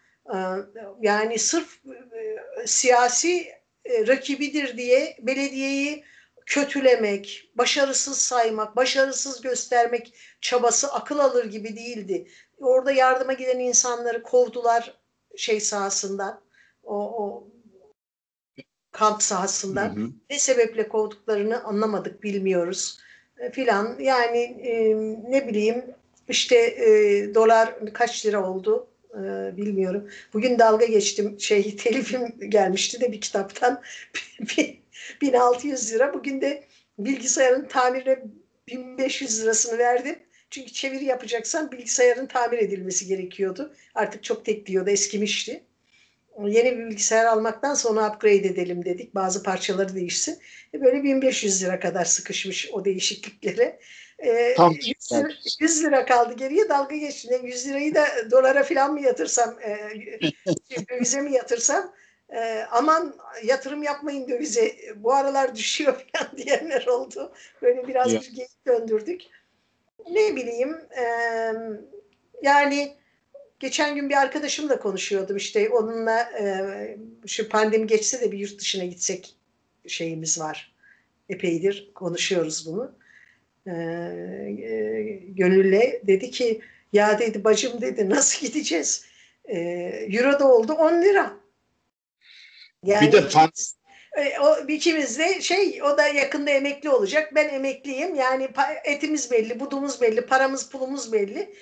yani 1.01 1.39
sırf 1.39 1.79
e, 1.85 2.67
siyasi 2.67 3.47
e, 3.85 4.07
rakibidir 4.07 4.77
diye 4.77 5.17
belediyeyi 5.21 6.03
kötülemek, 6.45 7.51
başarısız 7.55 8.17
saymak, 8.17 8.75
başarısız 8.75 9.41
göstermek 9.41 10.13
çabası 10.41 10.93
akıl 10.93 11.19
alır 11.19 11.45
gibi 11.45 11.75
değildi. 11.75 12.27
Orada 12.57 12.91
yardıma 12.91 13.33
giden 13.33 13.59
insanları 13.59 14.23
kovdular 14.23 14.99
şey 15.35 15.59
sahasından. 15.59 16.41
O, 16.83 16.95
o 16.95 17.47
kamp 18.91 19.23
sahasından. 19.23 19.95
Hı 19.95 19.99
hı. 19.99 20.09
Ne 20.29 20.39
sebeple 20.39 20.87
kovduklarını 20.87 21.63
anlamadık, 21.63 22.23
bilmiyoruz 22.23 22.99
e, 23.37 23.51
filan. 23.51 23.99
Yani 23.99 24.39
e, 24.39 24.95
ne 25.31 25.47
bileyim 25.47 25.85
işte 26.27 26.55
e, 26.55 26.85
dolar 27.35 27.93
kaç 27.93 28.25
lira 28.25 28.49
oldu 28.51 28.87
e, 29.23 29.57
bilmiyorum. 29.57 30.09
Bugün 30.33 30.59
dalga 30.59 30.85
geçtim. 30.85 31.39
Şey 31.39 31.75
telifim 31.77 32.49
gelmişti 32.49 33.01
de 33.01 33.11
bir 33.11 33.21
kitaptan 33.21 33.81
1600 35.21 35.93
lira. 35.93 36.13
Bugün 36.13 36.41
de 36.41 36.63
bilgisayarın 36.99 37.67
tamirine 37.67 38.19
1500 38.67 39.43
lirasını 39.43 39.77
verdim. 39.77 40.15
Çünkü 40.49 40.71
çeviri 40.73 41.05
yapacaksan 41.05 41.71
bilgisayarın 41.71 42.25
tamir 42.25 42.57
edilmesi 42.57 43.07
gerekiyordu. 43.07 43.75
Artık 43.95 44.23
çok 44.23 44.45
tek 44.45 44.65
diyordu, 44.65 44.89
eskimişti. 44.89 45.63
Yeni 46.45 46.77
bir 46.77 46.85
bilgisayar 46.85 47.25
almaktan 47.25 47.73
sonra 47.73 48.09
upgrade 48.09 48.35
edelim 48.35 48.85
dedik. 48.85 49.15
Bazı 49.15 49.43
parçaları 49.43 49.95
değişsin. 49.95 50.39
E 50.73 50.81
böyle 50.81 51.03
1500 51.03 51.63
lira 51.63 51.79
kadar 51.79 52.05
sıkışmış 52.05 52.69
o 52.71 52.85
değişikliklere. 52.85 53.79
E, 54.19 54.53
Tam 54.57 54.71
100, 54.71 55.11
lira, 55.11 55.29
100 55.59 55.83
lira 55.83 56.05
kaldı 56.05 56.33
geriye 56.33 56.69
dalga 56.69 56.95
geçti. 56.95 57.41
100 57.43 57.67
lirayı 57.67 57.95
da 57.95 58.05
dolara 58.31 58.63
falan 58.63 58.93
mı 58.93 59.01
yatırsam, 59.01 59.59
e, 59.61 59.77
dövize 60.89 61.21
mi 61.21 61.33
yatırsam 61.33 61.93
e, 62.29 62.65
aman 62.71 63.15
yatırım 63.43 63.83
yapmayın 63.83 64.27
dövize 64.27 64.75
bu 64.95 65.13
aralar 65.13 65.55
düşüyor 65.55 66.05
falan 66.13 66.37
diyenler 66.37 66.87
oldu. 66.87 67.33
Böyle 67.61 67.87
biraz 67.87 68.13
bir 68.13 68.33
geyik 68.35 68.65
döndürdük 68.65 69.21
ne 70.09 70.35
bileyim 70.35 70.77
e, 70.99 71.03
yani 72.41 72.95
geçen 73.59 73.95
gün 73.95 74.09
bir 74.09 74.15
arkadaşımla 74.15 74.79
konuşuyordum 74.79 75.37
işte 75.37 75.69
onunla 75.69 76.21
e, 76.21 76.97
şu 77.27 77.49
pandemi 77.49 77.87
geçse 77.87 78.21
de 78.21 78.31
bir 78.31 78.37
yurt 78.37 78.59
dışına 78.59 78.85
gitsek 78.85 79.35
şeyimiz 79.87 80.39
var. 80.39 80.75
Epeydir 81.29 81.91
konuşuyoruz 81.95 82.67
bunu. 82.67 82.91
E, 83.67 83.71
e, 83.71 85.19
Gönülle 85.27 86.01
dedi 86.07 86.31
ki 86.31 86.61
ya 86.93 87.19
dedi 87.19 87.43
bacım 87.43 87.81
dedi 87.81 88.09
nasıl 88.09 88.47
gideceğiz? 88.47 89.05
E, 89.45 89.57
Euro 90.09 90.39
da 90.39 90.47
oldu 90.47 90.73
10 90.73 91.01
lira. 91.01 91.33
Yani, 92.83 93.07
bir 93.07 93.11
de 93.11 93.21
fan, 93.21 93.51
e, 94.17 94.39
o 94.39 94.67
ikimiz 94.67 95.19
de 95.19 95.41
şey 95.41 95.83
o 95.83 95.97
da 95.97 96.07
yakında 96.07 96.51
emekli 96.51 96.89
olacak. 96.89 97.35
Ben 97.35 97.49
emekliyim. 97.49 98.15
Yani 98.15 98.49
etimiz 98.83 99.31
belli, 99.31 99.59
budumuz 99.59 100.01
belli, 100.01 100.21
paramız 100.21 100.69
pulumuz 100.69 101.13
belli. 101.13 101.55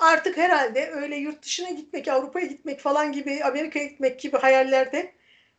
Artık 0.00 0.36
herhalde 0.36 0.90
öyle 0.90 1.16
yurt 1.16 1.42
dışına 1.42 1.70
gitmek, 1.70 2.08
Avrupa'ya 2.08 2.46
gitmek 2.46 2.80
falan 2.80 3.12
gibi, 3.12 3.44
Amerika'ya 3.44 3.84
gitmek 3.84 4.20
gibi 4.20 4.36
hayallerde 4.36 5.12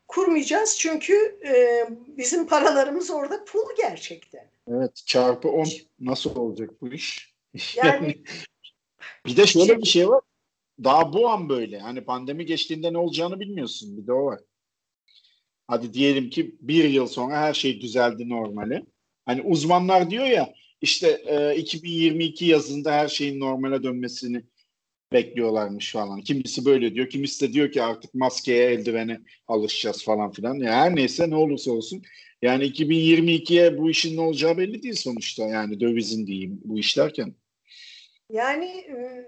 kurmayacağız. 0.07 0.79
Çünkü 0.79 1.39
e, 1.45 1.85
bizim 2.07 2.47
paralarımız 2.47 3.11
orada 3.11 3.45
pul 3.45 3.75
gerçekten. 3.77 4.45
Evet 4.71 5.03
çarpı 5.05 5.49
10 5.49 5.67
nasıl 5.99 6.35
olacak 6.35 6.81
bu 6.81 6.93
iş? 6.93 7.31
Yani 7.75 8.23
bir 9.25 9.37
de 9.37 9.45
şöyle 9.45 9.77
bir 9.77 9.85
şey 9.85 10.09
var. 10.09 10.21
Daha 10.83 11.13
bu 11.13 11.29
an 11.29 11.49
böyle. 11.49 11.79
Hani 11.79 12.05
pandemi 12.05 12.45
geçtiğinde 12.45 12.93
ne 12.93 12.97
olacağını 12.97 13.39
bilmiyorsun. 13.39 13.97
Bir 13.97 14.07
de 14.07 14.13
o 14.13 14.25
var. 14.25 14.39
Hadi 15.67 15.93
diyelim 15.93 16.29
ki 16.29 16.55
bir 16.61 16.83
yıl 16.83 17.07
sonra 17.07 17.37
her 17.37 17.53
şey 17.53 17.81
düzeldi 17.81 18.29
normale. 18.29 18.85
Hani 19.25 19.41
uzmanlar 19.41 20.09
diyor 20.09 20.25
ya 20.25 20.53
işte 20.81 21.21
e, 21.25 21.55
2022 21.55 22.45
yazında 22.45 22.91
her 22.91 23.07
şeyin 23.07 23.39
normale 23.39 23.83
dönmesini 23.83 24.43
bekliyorlarmış 25.13 25.91
falan. 25.91 26.21
Kimisi 26.21 26.65
böyle 26.65 26.95
diyor, 26.95 27.09
kimisi 27.09 27.47
de 27.47 27.53
diyor 27.53 27.71
ki 27.71 27.83
artık 27.83 28.13
maskeye, 28.13 28.71
eldivene 28.71 29.21
alışacağız 29.47 30.03
falan 30.03 30.31
filan. 30.31 30.55
Ya 30.55 30.73
her 30.73 30.95
neyse 30.95 31.29
ne 31.29 31.35
olursa 31.35 31.71
olsun. 31.71 32.03
Yani 32.41 32.63
2022'ye 32.65 33.77
bu 33.77 33.89
işin 33.89 34.17
ne 34.17 34.21
olacağı 34.21 34.57
belli 34.57 34.83
değil 34.83 34.95
sonuçta. 34.95 35.43
Yani 35.43 35.79
dövizin 35.79 36.27
diyeyim 36.27 36.61
bu 36.63 36.79
işlerken. 36.79 37.33
Yani 38.29 38.85
ıı, 38.89 39.25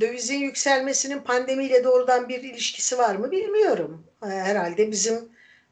dövizin 0.00 0.38
yükselmesinin 0.38 1.18
pandemiyle 1.18 1.84
doğrudan 1.84 2.28
bir 2.28 2.42
ilişkisi 2.42 2.98
var 2.98 3.16
mı 3.16 3.30
bilmiyorum. 3.30 4.06
Herhalde 4.20 4.90
bizim 4.90 5.14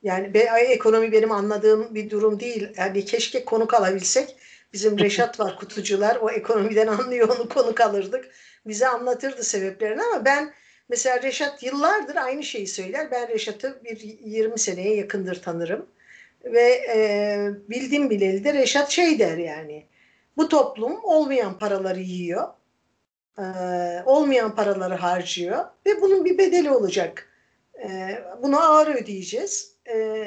yani 0.02 0.34
be, 0.34 0.38
ekonomi 0.68 1.12
benim 1.12 1.32
anladığım 1.32 1.94
bir 1.94 2.10
durum 2.10 2.40
değil. 2.40 2.68
Yani 2.76 3.04
keşke 3.04 3.44
konuk 3.44 3.74
alabilsek. 3.74 4.36
Bizim 4.72 4.98
Reşat 5.04 5.40
var 5.40 5.58
kutucular. 5.58 6.16
O 6.16 6.30
ekonomiden 6.30 6.86
anlıyor 6.86 7.28
onu 7.28 7.48
konuk 7.48 7.80
alırdık. 7.80 8.30
Bize 8.66 8.88
anlatırdı 8.88 9.42
sebeplerini 9.42 10.02
ama 10.02 10.24
ben 10.24 10.52
mesela 10.88 11.22
Reşat 11.22 11.62
yıllardır 11.62 12.16
aynı 12.16 12.42
şeyi 12.42 12.66
söyler. 12.66 13.10
Ben 13.10 13.28
Reşat'ı 13.28 13.80
bir 13.84 14.00
20 14.24 14.58
seneye 14.58 14.96
yakındır 14.96 15.42
tanırım. 15.42 15.86
Ve 16.46 16.70
e, 16.94 17.50
bildiğim 17.68 18.10
bileli 18.10 18.54
Reşat 18.54 18.90
şey 18.90 19.18
der 19.18 19.36
yani. 19.36 19.86
Bu 20.36 20.48
toplum 20.48 21.04
olmayan 21.04 21.58
paraları 21.58 22.00
yiyor 22.00 22.48
e, 23.38 23.42
olmayan 24.06 24.54
paraları 24.54 24.94
harcıyor 24.94 25.64
ve 25.86 26.00
bunun 26.00 26.24
bir 26.24 26.38
bedeli 26.38 26.70
olacak. 26.70 27.28
E, 27.82 28.18
bunu 28.42 28.60
ağır 28.60 28.94
ödeyeceğiz. 28.94 29.74
E, 29.88 30.26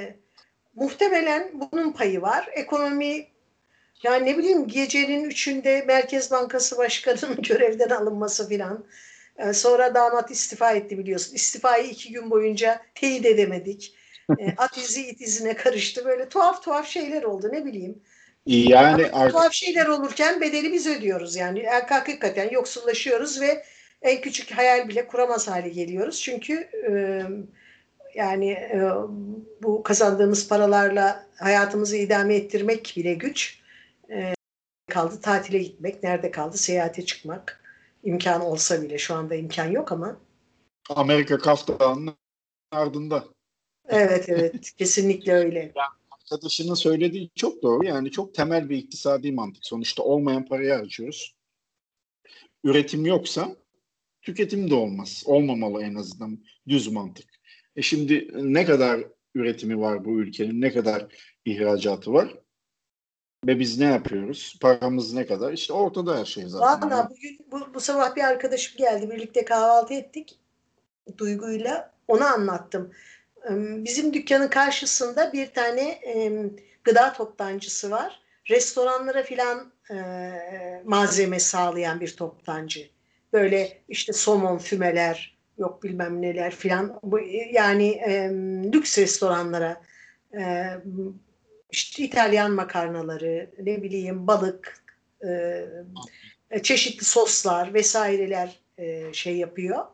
muhtemelen 0.76 1.52
bunun 1.54 1.92
payı 1.92 2.22
var. 2.22 2.50
Ekonomi 2.54 3.28
yani 4.04 4.26
ne 4.26 4.38
bileyim 4.38 4.68
gecenin 4.68 5.24
üçünde 5.24 5.84
Merkez 5.88 6.32
Bankası 6.32 6.78
Başkanı'nın 6.78 7.36
görevden 7.42 7.90
alınması 7.90 8.50
filan. 8.50 8.86
E, 9.38 9.54
sonra 9.54 9.96
damat 9.96 10.32
istifa 10.32 10.72
etti 10.72 10.98
biliyorsun. 10.98 11.36
İstifayı 11.36 11.90
iki 11.90 12.12
gün 12.12 12.32
boyunca 12.32 12.82
teyit 12.96 13.26
edemedik. 13.26 13.96
E, 14.40 14.56
at 14.58 14.78
izi 14.78 15.10
it 15.10 15.22
izine 15.22 15.56
karıştı. 15.56 16.06
Böyle 16.06 16.30
tuhaf 16.30 16.64
tuhaf 16.64 16.88
şeyler 16.88 17.24
oldu 17.24 17.50
ne 17.52 17.66
bileyim. 17.66 18.02
Yani 18.46 19.06
Ama 19.06 19.20
artık... 19.20 19.36
tuhaf 19.36 19.54
şeyler 19.54 19.86
olurken 19.86 20.42
bedeli 20.42 20.74
biz 20.74 20.88
ödüyoruz 20.88 21.36
yani. 21.36 21.68
Hakikaten 21.90 22.50
yoksullaşıyoruz 22.50 23.42
ve 23.42 23.64
en 24.02 24.22
küçük 24.22 24.52
hayal 24.52 24.88
bile 24.88 25.08
kuramaz 25.08 25.48
hale 25.48 25.70
geliyoruz. 25.70 26.22
Çünkü 26.22 26.54
e, 26.90 27.22
yani 28.16 28.50
e, 28.52 28.82
bu 29.62 29.84
kazandığımız 29.84 30.48
paralarla 30.48 31.26
hayatımızı 31.36 31.98
idame 31.98 32.36
ettirmek 32.36 32.94
bile 32.98 33.14
güç. 33.14 33.60
E, 34.10 34.34
kaldı 34.90 35.22
tatile 35.22 35.58
gitmek, 35.58 36.04
nerede 36.04 36.32
kaldı 36.32 36.58
seyahate 36.58 37.06
çıkmak. 37.06 37.64
imkan 38.04 38.42
olsa 38.42 38.82
bile 38.82 38.98
şu 38.98 39.16
anda 39.16 39.36
imkan 39.36 39.66
yok 39.72 39.92
ama. 39.92 40.20
Amerika 40.90 41.38
Kaftan'ın 41.38 42.16
ardında. 42.72 43.24
Evet 43.90 44.30
evet 44.30 44.72
kesinlikle 44.76 45.34
öyle 45.34 45.74
arkadaşının 46.12 46.74
söylediği 46.74 47.30
çok 47.36 47.64
doğru. 47.64 47.86
Yani 47.86 48.12
çok 48.12 48.34
temel 48.34 48.70
bir 48.70 48.78
iktisadi 48.78 49.32
mantık. 49.32 49.66
Sonuçta 49.66 50.04
olmayan 50.04 50.46
parayı 50.46 50.74
harcıyoruz. 50.74 51.36
Üretim 52.64 53.06
yoksa 53.06 53.56
tüketim 54.22 54.70
de 54.70 54.76
olmaz. 54.76 55.24
Olmamalı 55.26 55.84
en 55.84 55.96
azından 55.96 56.40
düz 56.68 56.92
mantık. 56.92 57.30
E 57.76 57.82
şimdi 57.82 58.30
ne 58.34 58.66
kadar 58.66 59.04
üretimi 59.36 59.80
var 59.80 60.06
bu 60.06 60.20
ülkenin, 60.20 60.62
ne 60.62 60.74
kadar 60.74 61.06
ihracatı 61.46 62.14
var? 62.14 62.38
Ve 63.46 63.60
biz 63.60 63.80
ne 63.80 63.86
yapıyoruz? 63.86 64.58
Paramız 64.62 65.14
ne 65.14 65.26
kadar? 65.26 65.54
İşte 65.54 65.74
ortada 65.74 66.20
her 66.20 66.26
şey 66.26 66.46
zaten. 66.46 66.92
Valla 66.92 67.10
bugün 67.10 67.46
bu, 67.52 67.74
bu 67.74 67.80
sabah 67.80 68.16
bir 68.16 68.24
arkadaşım 68.24 68.78
geldi. 68.78 69.10
Birlikte 69.10 69.46
kahvaltı 69.46 69.94
ettik. 69.94 70.40
Duygu'yla. 71.18 71.94
Ona 72.08 72.34
anlattım. 72.34 72.92
Bizim 73.60 74.14
dükkanın 74.14 74.48
karşısında 74.48 75.34
bir 75.34 75.48
tane 75.48 76.02
gıda 76.84 77.14
toptancısı 77.14 77.92
var. 77.92 78.22
Restoranlara 78.50 79.24
filan 79.24 79.72
malzeme 80.86 81.40
sağlayan 81.40 82.00
bir 82.00 82.16
toptancı. 82.16 82.90
Böyle 83.34 83.78
işte 83.90 84.14
somon 84.14 84.58
fümeler, 84.58 85.38
yok 85.58 85.84
bilmem 85.84 86.22
neler 86.22 86.56
filan. 86.56 87.02
Yani 87.52 88.02
lüks 88.74 88.98
restoranlara 88.98 89.82
işte 91.72 92.04
İtalyan 92.04 92.52
makarnaları, 92.52 93.50
ne 93.60 93.84
bileyim 93.84 94.28
balık, 94.28 94.84
çeşitli 96.64 97.06
soslar 97.06 97.74
vesaireler 97.74 98.60
şey 99.14 99.38
yapıyor 99.38 99.86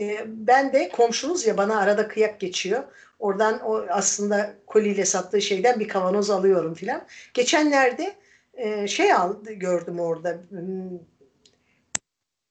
ee, 0.00 0.24
ben 0.26 0.72
de 0.72 0.88
komşumuz 0.88 1.46
ya 1.46 1.56
bana 1.56 1.80
arada 1.80 2.08
kıyak 2.08 2.40
geçiyor. 2.40 2.84
Oradan 3.18 3.60
o 3.60 3.86
aslında 3.90 4.54
koliyle 4.66 5.04
sattığı 5.04 5.42
şeyden 5.42 5.80
bir 5.80 5.88
kavanoz 5.88 6.30
alıyorum 6.30 6.74
filan. 6.74 7.06
Geçenlerde 7.34 8.14
e, 8.54 8.88
şey 8.88 9.12
al 9.12 9.44
gördüm 9.44 10.00
orada 10.00 10.38
hmm, 10.48 10.98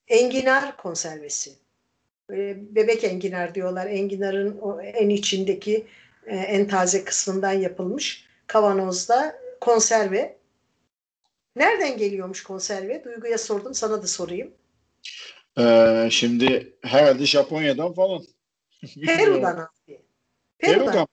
enginar 0.07 0.77
konservesi. 0.77 1.53
Bebek 2.69 3.03
enginar 3.03 3.55
diyorlar. 3.55 3.85
Enginarın 3.85 4.57
o 4.61 4.81
en 4.81 5.09
içindeki 5.09 5.87
e, 6.25 6.35
en 6.35 6.67
taze 6.67 7.03
kısmından 7.03 7.51
yapılmış 7.51 8.27
kavanozda 8.47 9.39
konserve. 9.61 10.37
Nereden 11.55 11.97
geliyormuş 11.97 12.43
konserve? 12.43 13.03
Duygu'ya 13.03 13.37
sordum, 13.37 13.73
sana 13.73 14.03
da 14.03 14.07
sorayım. 14.07 14.53
Ee, 15.59 16.07
şimdi 16.11 16.77
herhalde 16.83 17.25
Japonya'dan 17.25 17.93
falan. 17.93 18.23
Peru'dan 19.05 19.57
abi. 19.57 20.01
Peru'dan, 20.59 21.07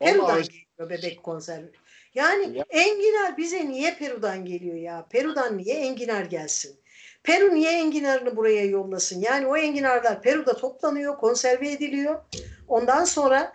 Peru'dan 0.00 0.42
geliyor. 0.42 0.90
Bebek 0.90 1.22
konservi. 1.22 1.72
Yani 2.14 2.58
ya. 2.58 2.64
enginar 2.70 3.36
bize 3.36 3.68
niye 3.68 3.94
Peru'dan 3.94 4.44
geliyor 4.44 4.76
ya? 4.76 5.06
Peru'dan 5.10 5.58
niye 5.58 5.74
enginar 5.74 6.24
gelsin? 6.24 6.80
Peru 7.22 7.54
niye 7.54 7.72
enginarını 7.72 8.36
buraya 8.36 8.64
yollasın? 8.64 9.20
Yani 9.20 9.46
o 9.46 9.56
enginarlar 9.56 10.22
Peru'da 10.22 10.56
toplanıyor, 10.56 11.16
konserve 11.16 11.70
ediliyor. 11.70 12.24
Ondan 12.68 13.04
sonra 13.04 13.52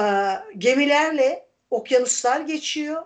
e, 0.00 0.04
gemilerle 0.58 1.46
okyanuslar 1.70 2.40
geçiyor. 2.40 3.02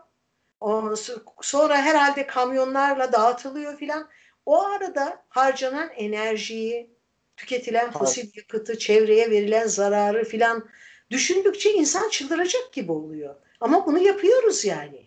Sonra 1.43 1.77
herhalde 1.77 2.27
kamyonlarla 2.27 3.13
dağıtılıyor 3.13 3.77
filan. 3.77 4.09
O 4.49 4.63
arada 4.63 5.23
harcanan 5.29 5.91
enerjiyi, 5.97 6.91
tüketilen 7.37 7.91
fosil 7.91 8.29
yakıtı, 8.37 8.79
çevreye 8.79 9.31
verilen 9.31 9.67
zararı 9.67 10.25
filan 10.25 10.69
düşündükçe 11.11 11.73
insan 11.73 12.09
çıldıracak 12.09 12.73
gibi 12.73 12.93
oluyor. 12.93 13.35
Ama 13.61 13.87
bunu 13.87 13.99
yapıyoruz 13.99 14.65
yani. 14.65 15.07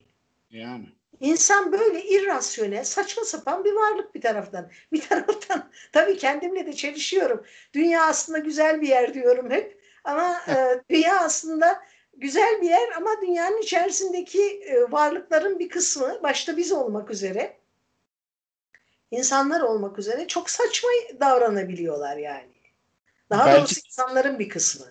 Yani. 0.49 0.85
İnsan 1.19 1.71
böyle 1.71 2.03
irrasyonel, 2.03 2.83
saçma 2.83 3.23
sapan 3.23 3.63
bir 3.63 3.73
varlık 3.73 4.15
bir 4.15 4.21
taraftan. 4.21 4.71
Bir 4.93 5.01
taraftan 5.09 5.69
tabii 5.91 6.17
kendimle 6.17 6.65
de 6.65 6.73
çelişiyorum. 6.73 7.45
Dünya 7.73 8.03
aslında 8.03 8.37
güzel 8.37 8.81
bir 8.81 8.87
yer 8.87 9.13
diyorum 9.13 9.51
hep. 9.51 9.81
Ama 10.03 10.41
e, 10.47 10.55
dünya 10.89 11.19
aslında 11.19 11.81
güzel 12.17 12.61
bir 12.61 12.69
yer 12.69 12.91
ama 12.97 13.09
dünyanın 13.21 13.61
içerisindeki 13.61 14.43
e, 14.43 14.91
varlıkların 14.91 15.59
bir 15.59 15.69
kısmı, 15.69 16.19
başta 16.23 16.57
biz 16.57 16.71
olmak 16.71 17.11
üzere, 17.11 17.60
insanlar 19.11 19.61
olmak 19.61 19.99
üzere 19.99 20.27
çok 20.27 20.49
saçma 20.49 20.89
davranabiliyorlar 21.19 22.17
yani. 22.17 22.51
Daha 23.29 23.45
Belki... 23.45 23.59
doğrusu 23.59 23.81
insanların 23.85 24.39
bir 24.39 24.49
kısmı. 24.49 24.85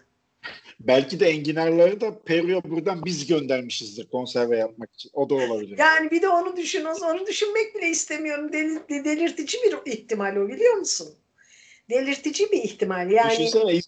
Belki 0.80 1.20
de 1.20 1.26
enginarları 1.26 2.00
da 2.00 2.22
Peru'ya 2.22 2.62
buradan 2.64 3.04
biz 3.04 3.26
göndermişizdir 3.26 4.08
konserve 4.10 4.56
yapmak 4.56 4.94
için. 4.94 5.10
O 5.14 5.30
da 5.30 5.34
olabilir. 5.34 5.78
Yani 5.78 6.10
bir 6.10 6.22
de 6.22 6.28
onu 6.28 6.56
düşün. 6.56 6.84
Onu 6.84 7.26
düşünmek 7.26 7.74
bile 7.74 7.88
istemiyorum. 7.88 8.52
Delir, 8.52 9.04
delirtici 9.04 9.62
bir 9.62 9.92
ihtimal 9.92 10.36
o 10.36 10.48
biliyor 10.48 10.74
musun? 10.74 11.08
Delirtici 11.90 12.52
bir 12.52 12.62
ihtimal. 12.62 13.10
Yani 13.10 13.30
Düşünsene 13.30 13.80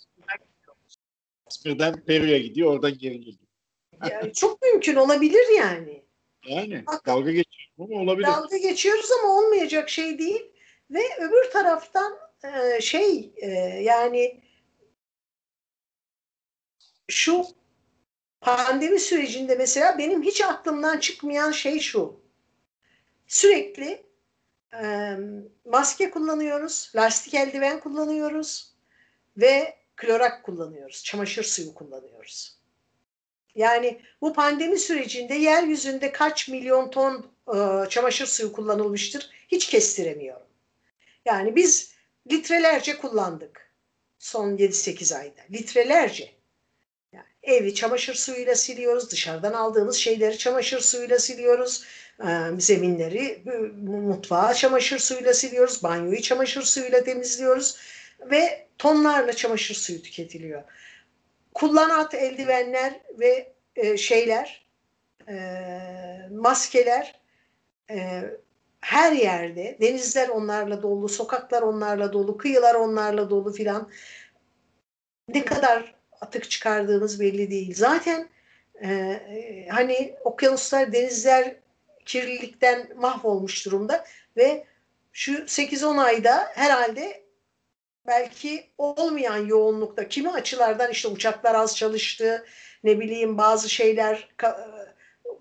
İzmir'den 1.51 2.05
Peru'ya 2.05 2.38
gidiyor 2.38 2.73
oradan 2.73 2.99
geri 2.99 3.21
geliyor. 3.21 3.38
yani 4.11 4.33
çok 4.33 4.62
mümkün 4.62 4.97
olabilir 4.97 5.57
yani. 5.59 6.03
Yani 6.46 6.87
Bak, 6.87 7.07
dalga 7.07 7.31
geçiyoruz 7.31 7.78
ama 7.78 8.02
olabilir. 8.02 8.26
Dalga 8.26 8.57
geçiyoruz 8.57 9.11
ama 9.20 9.38
olmayacak 9.38 9.90
şey 9.90 10.18
değil. 10.18 10.52
Ve 10.90 11.02
öbür 11.18 11.50
taraftan 11.52 12.18
e, 12.44 12.81
şey 12.81 13.33
e, 13.37 13.48
yani 13.83 14.40
şu 17.09 17.46
pandemi 18.40 19.00
sürecinde 19.00 19.55
mesela 19.55 19.98
benim 19.98 20.22
hiç 20.22 20.40
aklımdan 20.40 20.98
çıkmayan 20.98 21.52
şey 21.52 21.81
şu. 21.81 22.20
Sürekli 23.26 24.07
e, 24.83 25.16
maske 25.64 26.11
kullanıyoruz, 26.11 26.92
lastik 26.96 27.35
eldiven 27.35 27.81
kullanıyoruz 27.81 28.74
ve 29.37 29.76
klorak 29.96 30.44
kullanıyoruz, 30.44 31.05
çamaşır 31.05 31.42
suyu 31.42 31.74
kullanıyoruz. 31.74 32.62
Yani 33.55 34.01
bu 34.21 34.33
pandemi 34.33 34.79
sürecinde 34.79 35.35
yeryüzünde 35.35 36.12
kaç 36.12 36.49
milyon 36.49 36.91
ton 36.91 37.27
e, 37.49 37.88
çamaşır 37.88 38.27
suyu 38.27 38.53
kullanılmıştır 38.53 39.31
hiç 39.49 39.67
kestiremiyorum. 39.67 40.47
Yani 41.25 41.57
biz 41.57 41.95
litrelerce 42.31 42.99
kullandık 42.99 43.73
son 44.19 44.57
7-8 44.57 45.19
ayda. 45.19 45.41
Litrelerce. 45.51 46.31
Yani 47.12 47.27
evi 47.43 47.75
çamaşır 47.75 48.15
suyuyla 48.15 48.55
siliyoruz. 48.55 49.11
Dışarıdan 49.11 49.53
aldığımız 49.53 49.97
şeyleri 49.97 50.38
çamaşır 50.38 50.81
suyuyla 50.81 51.19
siliyoruz. 51.19 51.85
Zeminleri 52.59 53.43
mutfağı 53.83 54.55
çamaşır 54.55 54.99
suyuyla 54.99 55.35
siliyoruz. 55.35 55.83
Banyoyu 55.83 56.23
çamaşır 56.23 56.62
suyuyla 56.62 57.05
temizliyoruz. 57.05 57.77
Ve 58.31 58.67
tonlarla 58.79 59.33
çamaşır 59.33 59.75
suyu 59.75 60.03
tüketiliyor. 60.03 60.62
Kullanat 61.55 62.15
eldivenler 62.15 63.01
ve 63.19 63.53
e, 63.77 63.97
şeyler, 63.97 64.67
e, 65.29 65.35
maskeler 66.31 67.21
e, 67.91 68.23
her 68.81 69.12
yerde. 69.12 69.79
Denizler 69.81 70.29
onlarla 70.29 70.83
dolu, 70.83 71.09
sokaklar 71.09 71.62
onlarla 71.62 72.12
dolu, 72.12 72.37
kıyılar 72.37 72.75
onlarla 72.75 73.31
dolu 73.31 73.53
filan. 73.53 73.91
Ne 75.29 75.45
kadar 75.45 75.95
atık 76.21 76.51
çıkardığımız 76.51 77.21
belli 77.21 77.51
değil. 77.51 77.75
Zaten 77.75 78.29
e, 78.83 79.21
hani 79.71 80.15
okyanuslar, 80.25 80.93
denizler 80.93 81.57
kirlilikten 82.05 82.88
mahvolmuş 82.97 83.67
durumda 83.67 84.05
ve 84.37 84.65
şu 85.12 85.33
8-10 85.33 86.01
ayda 86.01 86.49
herhalde 86.55 87.21
belki 88.07 88.67
olmayan 88.79 89.47
yoğunlukta 89.47 90.09
kimi 90.09 90.31
açılardan 90.31 90.91
işte 90.91 91.09
uçaklar 91.09 91.55
az 91.55 91.77
çalıştı, 91.77 92.45
ne 92.85 93.01
bileyim 93.01 93.38
bazı 93.38 93.71
şeyler 93.71 94.29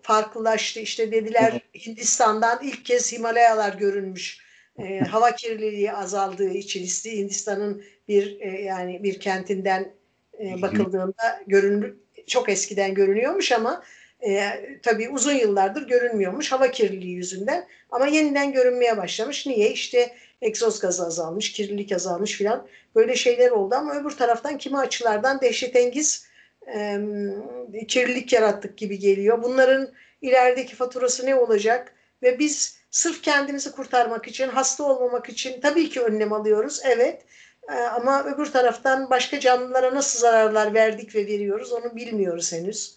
farklılaştı. 0.02 0.80
İşte 0.80 1.12
dediler 1.12 1.62
Hindistan'dan 1.86 2.60
ilk 2.63 2.86
kez 2.86 3.13
Himalayalar 3.13 3.74
görünmüş. 3.74 4.41
E, 4.80 5.00
hava 5.00 5.36
kirliliği 5.36 5.93
azaldığı 5.93 6.50
için 6.50 7.12
Hindistan'ın 7.12 7.84
bir 8.08 8.41
e, 8.41 8.62
yani 8.62 9.04
bir 9.04 9.19
kentinden 9.19 9.93
e, 10.39 10.62
bakıldığında 10.62 11.41
görünür 11.47 11.95
çok 12.28 12.50
eskiden 12.50 12.93
görünüyormuş 12.93 13.52
ama 13.52 13.84
e, 14.28 14.50
tabii 14.84 15.10
uzun 15.10 15.34
yıllardır 15.34 15.88
görünmüyormuş 15.88 16.52
hava 16.52 16.71
kirliliği 16.71 17.15
yüzünden 17.15 17.67
ama 17.91 18.08
yeniden 18.08 18.54
görünmeye 18.54 18.97
başlamış. 18.97 19.45
Niye? 19.45 19.71
İşte 19.71 20.15
egzoz 20.41 20.80
gazı 20.80 21.06
azalmış, 21.06 21.51
kirlilik 21.51 21.91
azalmış 21.91 22.32
filan 22.32 22.67
böyle 22.95 23.15
şeyler 23.15 23.51
oldu 23.51 23.75
ama 23.75 23.95
öbür 23.95 24.12
taraftan 24.12 24.58
kimi 24.58 24.77
açılardan 24.77 25.41
dehşetengiz 25.41 26.27
e, 26.67 26.99
kirlilik 27.88 28.34
yarattık 28.34 28.77
gibi 28.77 28.99
geliyor. 28.99 29.43
Bunların 29.43 29.89
ilerideki 30.21 30.75
faturası 30.75 31.25
ne 31.25 31.36
olacak? 31.36 31.93
Ve 32.23 32.39
biz 32.39 32.77
sırf 32.91 33.21
kendimizi 33.21 33.71
kurtarmak 33.71 34.27
için, 34.27 34.47
hasta 34.47 34.84
olmamak 34.84 35.30
için 35.30 35.62
tabii 35.62 35.89
ki 35.89 36.01
önlem 36.01 36.34
alıyoruz. 36.34 36.82
Evet. 36.86 37.21
E, 37.69 37.73
ama 37.73 38.23
öbür 38.23 38.45
taraftan 38.45 39.10
başka 39.10 39.39
canlılara 39.39 39.95
nasıl 39.95 40.19
zararlar 40.19 40.73
verdik 40.73 41.15
ve 41.15 41.27
veriyoruz 41.27 41.71
onu 41.71 41.95
bilmiyoruz 41.95 42.54
henüz. 42.54 42.95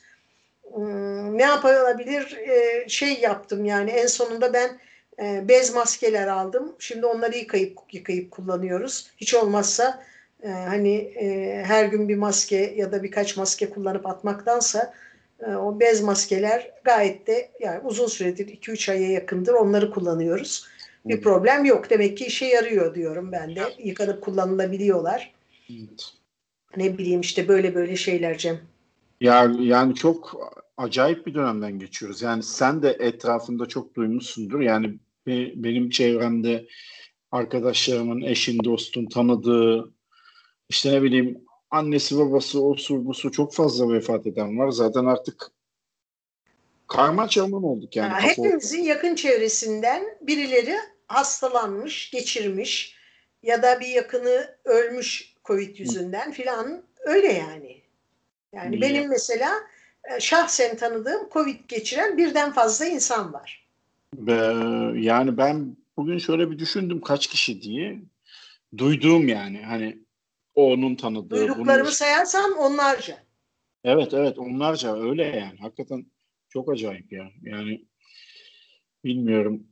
Hmm, 0.74 1.38
ne 1.38 1.42
yapılabilir? 1.42 2.37
E, 2.37 2.85
şey 2.88 3.20
yaptım 3.20 3.64
yani 3.64 3.90
en 3.90 4.07
sonunda 4.07 4.52
ben 4.52 4.80
e, 5.22 5.48
bez 5.48 5.74
maskeler 5.74 6.29
aldım. 6.29 6.72
Şimdi 6.79 7.07
onları 7.07 7.37
yıkayıp 7.37 7.79
yıkayıp 7.92 8.31
kullanıyoruz. 8.31 9.11
Hiç 9.16 9.35
olmazsa 9.35 10.05
e, 10.42 10.48
hani 10.48 10.94
e, 10.96 11.62
her 11.66 11.85
gün 11.85 12.09
bir 12.09 12.16
maske 12.16 12.74
ya 12.77 12.92
da 12.92 13.03
birkaç 13.03 13.37
maske 13.37 13.70
kullanıp 13.70 14.07
atmaktansa 14.07 14.94
e, 15.40 15.55
o 15.55 15.81
bez 15.81 16.00
maskeler 16.00 16.70
gayet 16.85 17.27
de 17.27 17.50
yani 17.61 17.81
uzun 17.85 18.07
süredir 18.07 18.46
2-3 18.46 18.92
aya 18.92 19.11
yakındır 19.11 19.55
onları 19.55 19.90
kullanıyoruz. 19.90 20.66
Bir 21.05 21.20
problem 21.20 21.64
yok. 21.64 21.90
Demek 21.90 22.18
ki 22.18 22.27
işe 22.27 22.46
yarıyor 22.46 22.94
diyorum 22.94 23.33
ben 23.33 23.57
de. 23.57 23.62
Yıkanıp 23.79 24.22
kullanılabiliyorlar. 24.22 25.33
Evet. 25.70 26.12
Ne 26.77 26.98
bileyim 26.98 27.20
işte 27.20 27.48
böyle 27.48 27.74
böyle 27.74 27.96
şeyler 27.96 28.38
Cem. 28.38 28.61
Ya 29.20 29.53
yani 29.61 29.94
çok 29.94 30.50
acayip 30.77 31.27
bir 31.27 31.35
dönemden 31.35 31.79
geçiyoruz. 31.79 32.22
Yani 32.22 32.42
sen 32.42 32.83
de 32.83 32.90
etrafında 32.90 33.66
çok 33.66 33.94
duymuşsundur. 33.94 34.61
Yani 34.61 34.98
benim 35.26 35.90
çevremde 35.90 36.66
arkadaşlarımın, 37.30 38.20
eşin, 38.20 38.64
dostun 38.64 39.06
tanıdığı 39.06 39.92
işte 40.68 40.92
ne 40.92 41.02
bileyim 41.02 41.44
annesi 41.70 42.18
babası 42.18 42.64
o 42.64 42.74
su 42.74 43.06
bu 43.06 43.14
su 43.14 43.32
çok 43.32 43.54
fazla 43.54 43.92
vefat 43.92 44.26
eden 44.26 44.58
var. 44.58 44.70
Zaten 44.70 45.04
artık 45.04 45.50
karma 46.88 47.28
çorman 47.28 47.62
olduk 47.62 47.96
yani. 47.96 48.12
Ya, 48.12 48.20
hepimizin 48.20 48.82
yakın 48.82 49.14
çevresinden 49.14 50.18
birileri 50.20 50.76
hastalanmış, 51.08 52.10
geçirmiş 52.10 52.96
ya 53.42 53.62
da 53.62 53.80
bir 53.80 53.88
yakını 53.88 54.56
ölmüş 54.64 55.34
Covid 55.44 55.78
yüzünden 55.78 56.32
filan 56.32 56.82
öyle 57.04 57.32
yani. 57.32 57.82
Yani 58.52 58.70
Niye? 58.70 58.82
benim 58.82 59.08
mesela 59.10 59.54
e, 60.04 60.20
şahsen 60.20 60.76
tanıdığım 60.76 61.28
Covid 61.30 61.58
geçiren 61.68 62.18
birden 62.18 62.52
fazla 62.52 62.87
insan 62.87 63.32
var. 63.32 63.63
Yani 64.96 65.37
ben 65.37 65.77
bugün 65.96 66.18
şöyle 66.18 66.50
bir 66.50 66.59
düşündüm 66.59 67.00
kaç 67.00 67.27
kişi 67.27 67.62
diye. 67.62 68.03
Duyduğum 68.79 69.29
yani 69.29 69.62
hani 69.62 69.98
onun 70.55 70.94
tanıdığı. 70.94 71.37
Duyduklarımı 71.37 71.85
bunu... 71.85 71.92
sayarsan 71.92 72.53
onlarca. 72.53 73.24
Evet 73.85 74.14
evet 74.14 74.38
onlarca 74.38 74.96
öyle 74.96 75.24
yani. 75.24 75.59
Hakikaten 75.59 76.07
çok 76.48 76.72
acayip 76.72 77.12
ya. 77.12 77.31
Yani 77.42 77.85
bilmiyorum. 79.05 79.66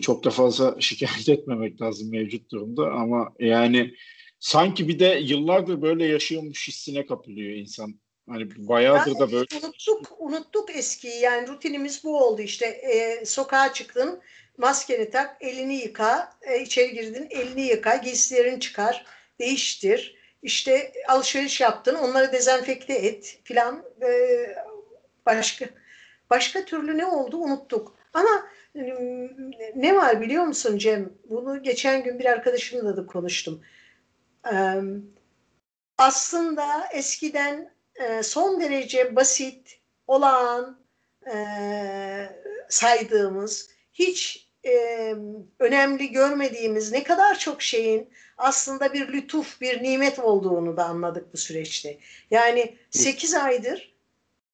Çok 0.00 0.24
da 0.24 0.30
fazla 0.30 0.76
şikayet 0.80 1.28
etmemek 1.28 1.82
lazım 1.82 2.10
mevcut 2.10 2.50
durumda 2.50 2.90
ama 2.90 3.32
yani 3.40 3.94
sanki 4.38 4.88
bir 4.88 4.98
de 4.98 5.20
yıllardır 5.22 5.82
böyle 5.82 6.06
yaşıyormuş 6.06 6.68
hissine 6.68 7.06
kapılıyor 7.06 7.52
insan. 7.52 8.00
Hani 8.28 8.68
bayağıdır 8.68 9.06
yani 9.06 9.18
da 9.18 9.32
böyle. 9.32 9.46
Unuttuk, 9.62 10.16
unuttuk 10.18 10.76
eskiyi. 10.76 11.20
Yani 11.20 11.48
rutinimiz 11.48 12.04
bu 12.04 12.24
oldu 12.24 12.42
işte. 12.42 12.66
E, 12.66 13.24
sokağa 13.24 13.72
çıktın, 13.72 14.20
maskeni 14.58 15.10
tak, 15.10 15.36
elini 15.40 15.74
yıka, 15.74 16.32
e, 16.42 16.60
içeri 16.60 16.92
girdin, 16.92 17.26
elini 17.30 17.62
yıka, 17.62 17.96
giysilerini 17.96 18.60
çıkar, 18.60 19.06
değiştir. 19.40 20.18
İşte 20.42 20.92
alışveriş 21.08 21.60
yaptın, 21.60 21.94
onları 21.94 22.32
dezenfekte 22.32 22.94
et 22.94 23.40
filan. 23.44 23.84
E, 24.02 24.10
başka 25.26 25.66
başka 26.30 26.64
türlü 26.64 26.98
ne 26.98 27.06
oldu 27.06 27.36
unuttuk. 27.36 27.98
Ama 28.14 28.48
ne 29.74 29.96
var 29.96 30.20
biliyor 30.20 30.44
musun 30.44 30.78
Cem? 30.78 31.12
Bunu 31.24 31.62
geçen 31.62 32.04
gün 32.04 32.18
bir 32.18 32.24
arkadaşımla 32.24 32.96
da 32.96 33.06
konuştum. 33.06 33.62
Aslında 35.98 36.88
eskiden 36.92 37.77
son 38.22 38.60
derece 38.60 39.16
basit, 39.16 39.80
olağan 40.06 40.78
saydığımız, 42.68 43.70
hiç 43.92 44.48
önemli 45.58 46.12
görmediğimiz 46.12 46.92
ne 46.92 47.02
kadar 47.02 47.38
çok 47.38 47.62
şeyin 47.62 48.10
aslında 48.38 48.92
bir 48.92 49.12
lütuf, 49.12 49.60
bir 49.60 49.82
nimet 49.82 50.18
olduğunu 50.18 50.76
da 50.76 50.84
anladık 50.84 51.32
bu 51.32 51.36
süreçte. 51.36 51.98
Yani 52.30 52.76
8 52.90 53.34
aydır 53.34 53.94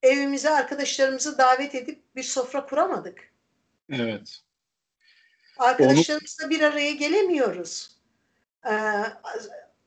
evimize 0.05 0.51
arkadaşlarımızı 0.51 1.39
davet 1.39 1.75
edip 1.75 2.03
bir 2.17 2.23
sofra 2.23 2.67
kuramadık. 2.67 3.33
Evet. 3.93 4.41
Arkadaşlarımızla 5.59 6.45
Onu... 6.45 6.51
bir 6.51 6.61
araya 6.61 6.93
gelemiyoruz. 6.93 7.97
Ee, 8.67 8.71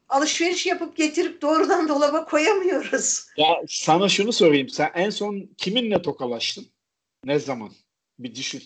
alışveriş 0.10 0.66
yapıp 0.66 0.96
getirip 0.96 1.42
doğrudan 1.42 1.88
dolaba 1.90 2.26
koyamıyoruz. 2.26 3.28
Ya 3.38 3.48
sana 3.68 4.10
şunu 4.10 4.34
sorayım. 4.34 4.70
Sen 4.70 4.92
en 4.96 5.10
son 5.10 5.50
kiminle 5.58 6.02
tokalaştın? 6.02 6.66
Ne 7.24 7.40
zaman? 7.40 7.72
Bir 8.20 8.36
düşün. 8.36 8.64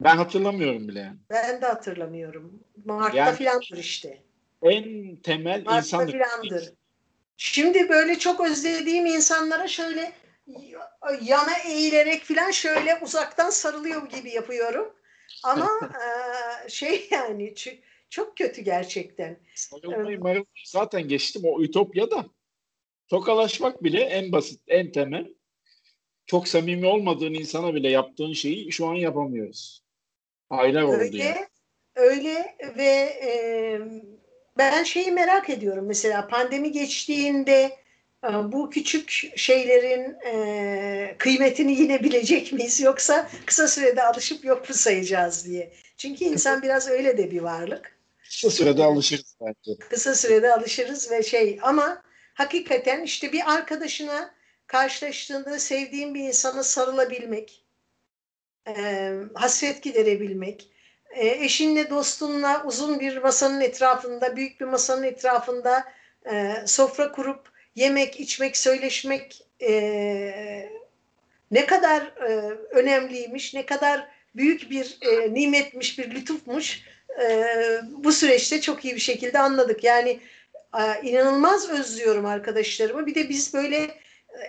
Ben 0.00 0.16
hatırlamıyorum 0.16 0.88
bile 0.88 1.00
yani. 1.00 1.18
Ben 1.30 1.60
de 1.62 1.66
hatırlamıyorum. 1.66 2.60
Mart'ta 2.84 3.18
yani, 3.18 3.36
filandır 3.36 3.76
işte. 3.76 4.22
En 4.62 5.16
temel 5.16 5.62
Mart'ta 5.64 5.78
insan. 5.78 6.06
filandır. 6.06 6.72
Şimdi 7.36 7.88
böyle 7.88 8.18
çok 8.18 8.40
özlediğim 8.40 9.06
insanlara 9.06 9.68
şöyle 9.68 10.12
yana 11.22 11.58
eğilerek 11.66 12.24
falan 12.24 12.50
şöyle 12.50 12.98
uzaktan 13.02 13.50
sarılıyor 13.50 14.08
gibi 14.08 14.30
yapıyorum. 14.30 14.92
Ama 15.44 15.70
e, 16.64 16.68
şey 16.68 17.08
yani 17.10 17.54
çok 18.10 18.36
kötü 18.36 18.62
gerçekten. 18.62 19.40
Sarılmayı 19.54 20.36
evet. 20.36 20.46
zaten 20.64 21.08
geçtim 21.08 21.42
o 21.44 21.62
ütopya 21.62 22.10
da. 22.10 22.26
Tokalaşmak 23.08 23.84
bile 23.84 24.00
en 24.00 24.32
basit, 24.32 24.60
en 24.68 24.92
temel. 24.92 25.34
Çok 26.26 26.48
samimi 26.48 26.86
olmadığın 26.86 27.34
insana 27.34 27.74
bile 27.74 27.90
yaptığın 27.90 28.32
şeyi 28.32 28.72
şu 28.72 28.86
an 28.86 28.94
yapamıyoruz. 28.94 29.82
Aylar 30.50 30.82
oldu 30.82 30.96
öyle, 30.96 31.24
yani. 31.24 31.46
Öyle 31.94 32.56
ve 32.76 32.92
e, 33.24 33.80
ben 34.58 34.82
şeyi 34.82 35.12
merak 35.12 35.50
ediyorum 35.50 35.86
mesela 35.86 36.28
pandemi 36.28 36.72
geçtiğinde 36.72 37.78
e, 38.24 38.28
bu 38.28 38.70
küçük 38.70 39.32
şeylerin 39.36 40.16
e, 40.26 41.14
kıymetini 41.18 41.72
yine 41.72 42.02
bilecek 42.04 42.52
miyiz 42.52 42.80
yoksa 42.80 43.30
kısa 43.46 43.68
sürede 43.68 44.02
alışıp 44.02 44.44
yok 44.44 44.68
mu 44.68 44.74
sayacağız 44.74 45.46
diye. 45.46 45.72
Çünkü 45.96 46.24
insan 46.24 46.62
biraz 46.62 46.88
öyle 46.88 47.18
de 47.18 47.30
bir 47.30 47.40
varlık. 47.40 47.95
Kısa 48.30 48.50
sürede 48.50 48.84
alışırız 48.84 49.36
bence. 49.40 49.78
Kısa 49.90 50.14
sürede 50.14 50.54
alışırız 50.54 51.10
ve 51.10 51.22
şey 51.22 51.58
ama 51.62 52.02
hakikaten 52.34 53.02
işte 53.02 53.32
bir 53.32 53.54
arkadaşına 53.54 54.34
karşılaştığında 54.66 55.58
sevdiğin 55.58 56.14
bir 56.14 56.20
insana 56.20 56.62
sarılabilmek, 56.62 57.64
e, 58.68 59.12
hasret 59.34 59.82
giderebilmek, 59.82 60.70
e, 61.10 61.28
eşinle 61.28 61.90
dostunla 61.90 62.64
uzun 62.64 63.00
bir 63.00 63.16
masanın 63.16 63.60
etrafında, 63.60 64.36
büyük 64.36 64.60
bir 64.60 64.64
masanın 64.64 65.02
etrafında 65.02 65.84
e, 66.30 66.54
sofra 66.66 67.12
kurup 67.12 67.52
yemek, 67.74 68.20
içmek, 68.20 68.56
söyleşmek 68.56 69.46
e, 69.62 70.70
ne 71.50 71.66
kadar 71.66 72.02
e, 72.02 72.30
önemliymiş, 72.70 73.54
ne 73.54 73.66
kadar 73.66 74.08
büyük 74.36 74.70
bir 74.70 74.98
e, 75.02 75.34
nimetmiş, 75.34 75.98
bir 75.98 76.10
lütufmuş 76.10 76.82
e, 77.22 77.46
bu 77.90 78.12
süreçte 78.12 78.60
çok 78.60 78.84
iyi 78.84 78.94
bir 78.94 79.00
şekilde 79.00 79.38
anladık. 79.38 79.84
Yani 79.84 80.20
e, 80.78 81.08
inanılmaz 81.08 81.70
özlüyorum 81.70 82.26
arkadaşlarımı. 82.26 83.06
Bir 83.06 83.14
de 83.14 83.28
biz 83.28 83.54
böyle 83.54 83.90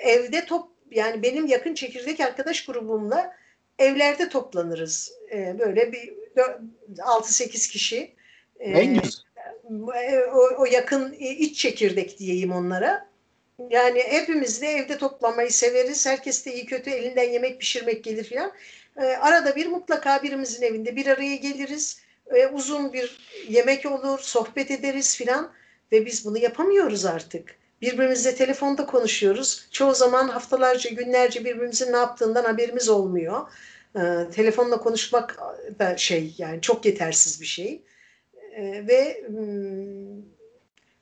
evde 0.02 0.46
top 0.46 0.68
yani 0.92 1.24
benim 1.24 1.46
yakın 1.46 1.74
çekirdek 1.74 2.20
arkadaş 2.20 2.66
grubumla 2.66 3.34
evlerde 3.80 4.30
toplanırız. 4.30 5.14
E, 5.32 5.60
böyle 5.60 5.92
bir 5.92 6.14
6-8 6.98 7.72
kişi. 7.72 8.16
E, 8.60 8.72
en 8.72 9.02
güzel. 9.02 9.28
O, 10.34 10.50
o 10.58 10.66
yakın 10.66 11.14
iç 11.20 11.58
çekirdek 11.58 12.20
diyeyim 12.20 12.52
onlara. 12.52 13.08
Yani 13.70 14.04
hepimiz 14.04 14.62
de 14.62 14.68
evde 14.68 14.98
toplamayı 14.98 15.52
severiz. 15.52 16.06
Herkes 16.06 16.46
de 16.46 16.54
iyi 16.54 16.66
kötü 16.66 16.90
elinden 16.90 17.30
yemek 17.30 17.60
pişirmek 17.60 18.04
gelir 18.04 18.24
filan. 18.24 18.52
E, 18.98 19.02
arada 19.02 19.56
bir 19.56 19.68
mutlaka 19.68 20.24
birimizin 20.24 20.64
evinde 20.64 20.96
bir 20.96 21.08
araya 21.08 21.36
geliriz. 21.36 22.02
E, 22.36 22.48
uzun 22.48 22.94
bir 22.94 23.18
yemek 23.50 23.86
olur, 23.86 24.20
sohbet 24.20 24.72
ederiz 24.72 25.18
filan. 25.18 25.52
Ve 25.92 26.06
biz 26.06 26.26
bunu 26.26 26.38
yapamıyoruz 26.38 27.06
artık. 27.06 27.56
Birbirimizle 27.82 28.36
telefonda 28.36 28.86
konuşuyoruz. 28.86 29.68
Çoğu 29.72 29.94
zaman 29.94 30.28
haftalarca, 30.28 30.90
günlerce 30.90 31.46
birbirimizin 31.46 31.94
ne 31.94 31.98
yaptığından 31.98 32.44
haberimiz 32.44 32.90
olmuyor. 32.90 33.42
E, 33.96 34.30
telefonla 34.32 34.78
konuşmak 34.78 35.40
da 35.80 35.98
şey 35.98 36.36
yani 36.38 36.62
çok 36.62 36.86
yetersiz 36.86 37.42
bir 37.42 37.46
şey. 37.46 37.82
E, 38.56 38.88
ve 38.88 39.24
hmm, 39.28 40.24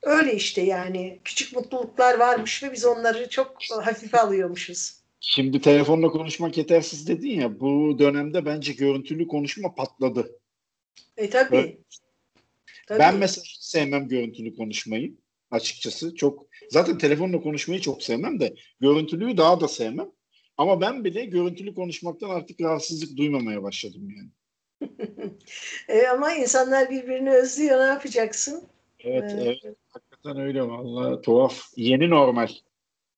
öyle 0.01 0.33
işte 0.33 0.61
yani 0.61 1.19
küçük 1.23 1.55
mutluluklar 1.55 2.19
varmış 2.19 2.63
ve 2.63 2.71
biz 2.71 2.85
onları 2.85 3.29
çok 3.29 3.57
hafife 3.81 4.19
alıyormuşuz. 4.19 4.93
Şimdi 5.19 5.61
telefonla 5.61 6.09
konuşmak 6.09 6.57
yetersiz 6.57 7.07
dedin 7.07 7.39
ya 7.41 7.59
bu 7.59 7.99
dönemde 7.99 8.45
bence 8.45 8.73
görüntülü 8.73 9.27
konuşma 9.27 9.75
patladı. 9.75 10.39
E 11.17 11.29
tabii. 11.29 11.77
Tabii. 12.87 12.99
Ben 12.99 13.15
mesela 13.15 13.43
hiç 13.43 13.57
sevmem 13.59 14.07
görüntülü 14.07 14.55
konuşmayı 14.55 15.15
açıkçası. 15.51 16.15
Çok 16.15 16.47
zaten 16.69 16.97
telefonla 16.97 17.41
konuşmayı 17.41 17.81
çok 17.81 18.03
sevmem 18.03 18.39
de 18.39 18.55
görüntülüyü 18.79 19.37
daha 19.37 19.61
da 19.61 19.67
sevmem. 19.67 20.11
Ama 20.57 20.81
ben 20.81 21.03
bile 21.03 21.25
görüntülü 21.25 21.75
konuşmaktan 21.75 22.29
artık 22.29 22.61
rahatsızlık 22.61 23.17
duymamaya 23.17 23.63
başladım 23.63 24.09
yani. 24.17 24.29
e, 25.87 26.07
ama 26.07 26.33
insanlar 26.33 26.89
birbirini 26.89 27.31
özlüyor 27.31 27.79
ne 27.79 27.83
yapacaksın? 27.83 28.63
Evet, 28.99 29.31
ee, 29.31 29.41
evet. 29.41 29.75
Hakikaten 29.87 30.39
öyle 30.39 30.61
valla 30.61 31.21
tuhaf. 31.21 31.61
Yeni 31.75 32.09
normal. 32.09 32.49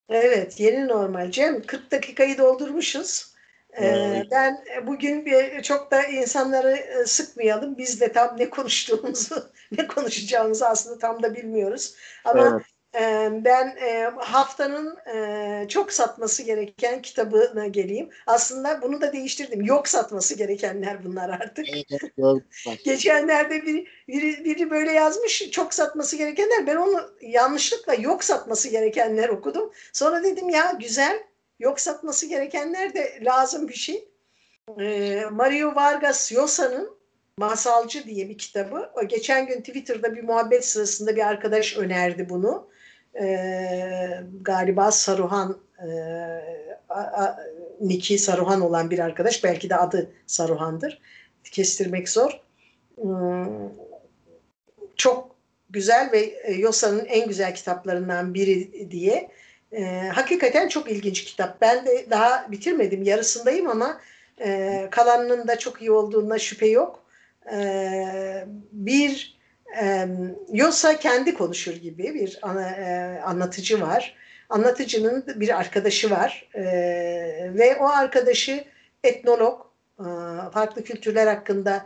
Evet 0.10 0.60
yeni 0.60 0.88
normal 0.88 1.32
Cem. 1.32 1.64
40 1.64 1.92
dakikayı 1.92 2.38
doldurmuşuz. 2.38 3.37
Ee, 3.82 4.24
ben 4.32 4.64
bugün 4.88 5.26
bir, 5.26 5.62
çok 5.62 5.92
da 5.92 6.04
insanları 6.04 6.72
e, 6.72 7.06
sıkmayalım. 7.06 7.78
Biz 7.78 8.02
de 8.02 8.12
tam 8.12 8.38
ne 8.38 8.50
konuştuğumuzu, 8.50 9.52
ne 9.78 9.88
konuşacağımızı 9.88 10.68
aslında 10.68 10.98
tam 10.98 11.24
da 11.24 11.36
bilmiyoruz. 11.36 11.96
Ama 12.26 12.48
evet. 12.48 12.66
Ben 13.46 13.78
e, 13.82 14.12
haftanın 14.18 14.98
e, 15.16 15.68
çok 15.68 15.94
satması 15.94 16.44
gereken 16.44 17.02
kitabına 17.02 17.68
geleyim. 17.68 18.10
Aslında 18.28 18.82
bunu 18.82 19.02
da 19.02 19.14
değiştirdim. 19.14 19.62
Yok 19.62 19.88
satması 19.88 20.38
gerekenler 20.38 21.06
bunlar 21.06 21.30
artık. 21.30 21.66
Geçenlerde 22.86 23.66
biri, 23.66 23.88
biri, 24.08 24.46
biri 24.46 24.70
böyle 24.70 24.92
yazmış 24.92 25.52
çok 25.52 25.74
satması 25.74 26.16
gerekenler. 26.16 26.68
Ben 26.68 26.76
onu 26.76 27.10
yanlışlıkla 27.22 27.94
yok 27.94 28.24
satması 28.24 28.70
gerekenler 28.70 29.30
okudum. 29.30 29.72
Sonra 29.94 30.24
dedim 30.24 30.50
ya 30.50 30.78
güzel 30.80 31.24
yok 31.60 31.80
satması 31.80 32.26
gerekenler 32.26 32.94
de 32.94 33.20
lazım 33.22 33.68
bir 33.68 33.74
şey. 33.74 34.10
Ee, 34.80 35.24
Mario 35.32 35.76
Vargas 35.76 36.34
Llosa'nın 36.34 36.98
Masalcı 37.38 38.04
diye 38.04 38.30
bir 38.30 38.38
kitabı. 38.38 38.90
O 38.96 39.08
geçen 39.08 39.48
gün 39.48 39.60
Twitter'da 39.60 40.16
bir 40.16 40.24
muhabbet 40.24 40.66
sırasında 40.66 41.16
bir 41.16 41.28
arkadaş 41.28 41.78
önerdi 41.78 42.30
bunu 42.30 42.70
e, 43.22 43.28
galiba 44.42 44.92
Saruhan 44.92 45.58
e, 45.80 45.88
Niki 47.82 48.18
Saruhan 48.18 48.62
olan 48.62 48.92
bir 48.92 49.00
arkadaş. 49.00 49.44
Belki 49.44 49.70
de 49.70 49.76
adı 49.76 50.12
Saruhan'dır. 50.28 51.02
Kestirmek 51.44 52.10
zor. 52.10 52.42
Hmm, 53.02 53.70
çok 54.96 55.36
güzel 55.70 56.12
ve 56.12 56.20
e, 56.20 56.54
Yosa'nın 56.54 57.06
en 57.06 57.28
güzel 57.28 57.56
kitaplarından 57.56 58.34
biri 58.34 58.92
diye. 58.92 59.32
E, 59.72 60.10
hakikaten 60.14 60.68
çok 60.68 60.92
ilginç 60.92 61.24
kitap. 61.24 61.62
Ben 61.62 61.86
de 61.86 62.10
daha 62.10 62.52
bitirmedim. 62.52 63.04
Yarısındayım 63.04 63.70
ama 63.70 64.02
e, 64.40 64.88
kalanının 64.92 65.48
da 65.48 65.60
çok 65.60 65.82
iyi 65.82 65.92
olduğuna 65.92 66.40
şüphe 66.40 66.68
yok. 66.68 67.06
E, 67.52 67.58
bir 68.72 69.38
e, 69.82 70.08
Yosa 70.54 71.00
kendi 71.00 71.34
konuşur 71.34 71.74
gibi 71.74 72.14
bir 72.14 72.40
ana, 72.42 72.70
e, 72.70 73.20
anlatıcı 73.22 73.82
var. 73.82 74.16
anlatıcının 74.50 75.26
bir 75.36 75.60
arkadaşı 75.60 76.12
var 76.12 76.50
e, 76.56 76.64
ve 77.54 77.78
o 77.80 77.88
arkadaşı 77.88 78.64
etnolog, 79.04 79.62
e, 80.00 80.06
farklı 80.54 80.84
kültürler 80.84 81.28
hakkında 81.28 81.86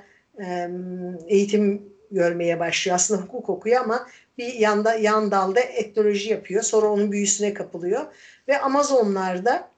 eğitim 1.28 1.92
görmeye 2.12 2.60
başlıyor. 2.60 2.96
Aslında 2.96 3.22
hukuk 3.22 3.50
okuyor 3.50 3.82
ama 3.84 4.08
bir 4.42 4.54
yanda 4.54 4.96
yan 4.96 5.32
dalda 5.32 5.60
etnoloji 5.60 6.30
yapıyor. 6.30 6.64
Sonra 6.64 6.88
onun 6.88 7.12
büyüsüne 7.12 7.54
kapılıyor 7.54 8.06
ve 8.48 8.60
Amazonlarda 8.60 9.70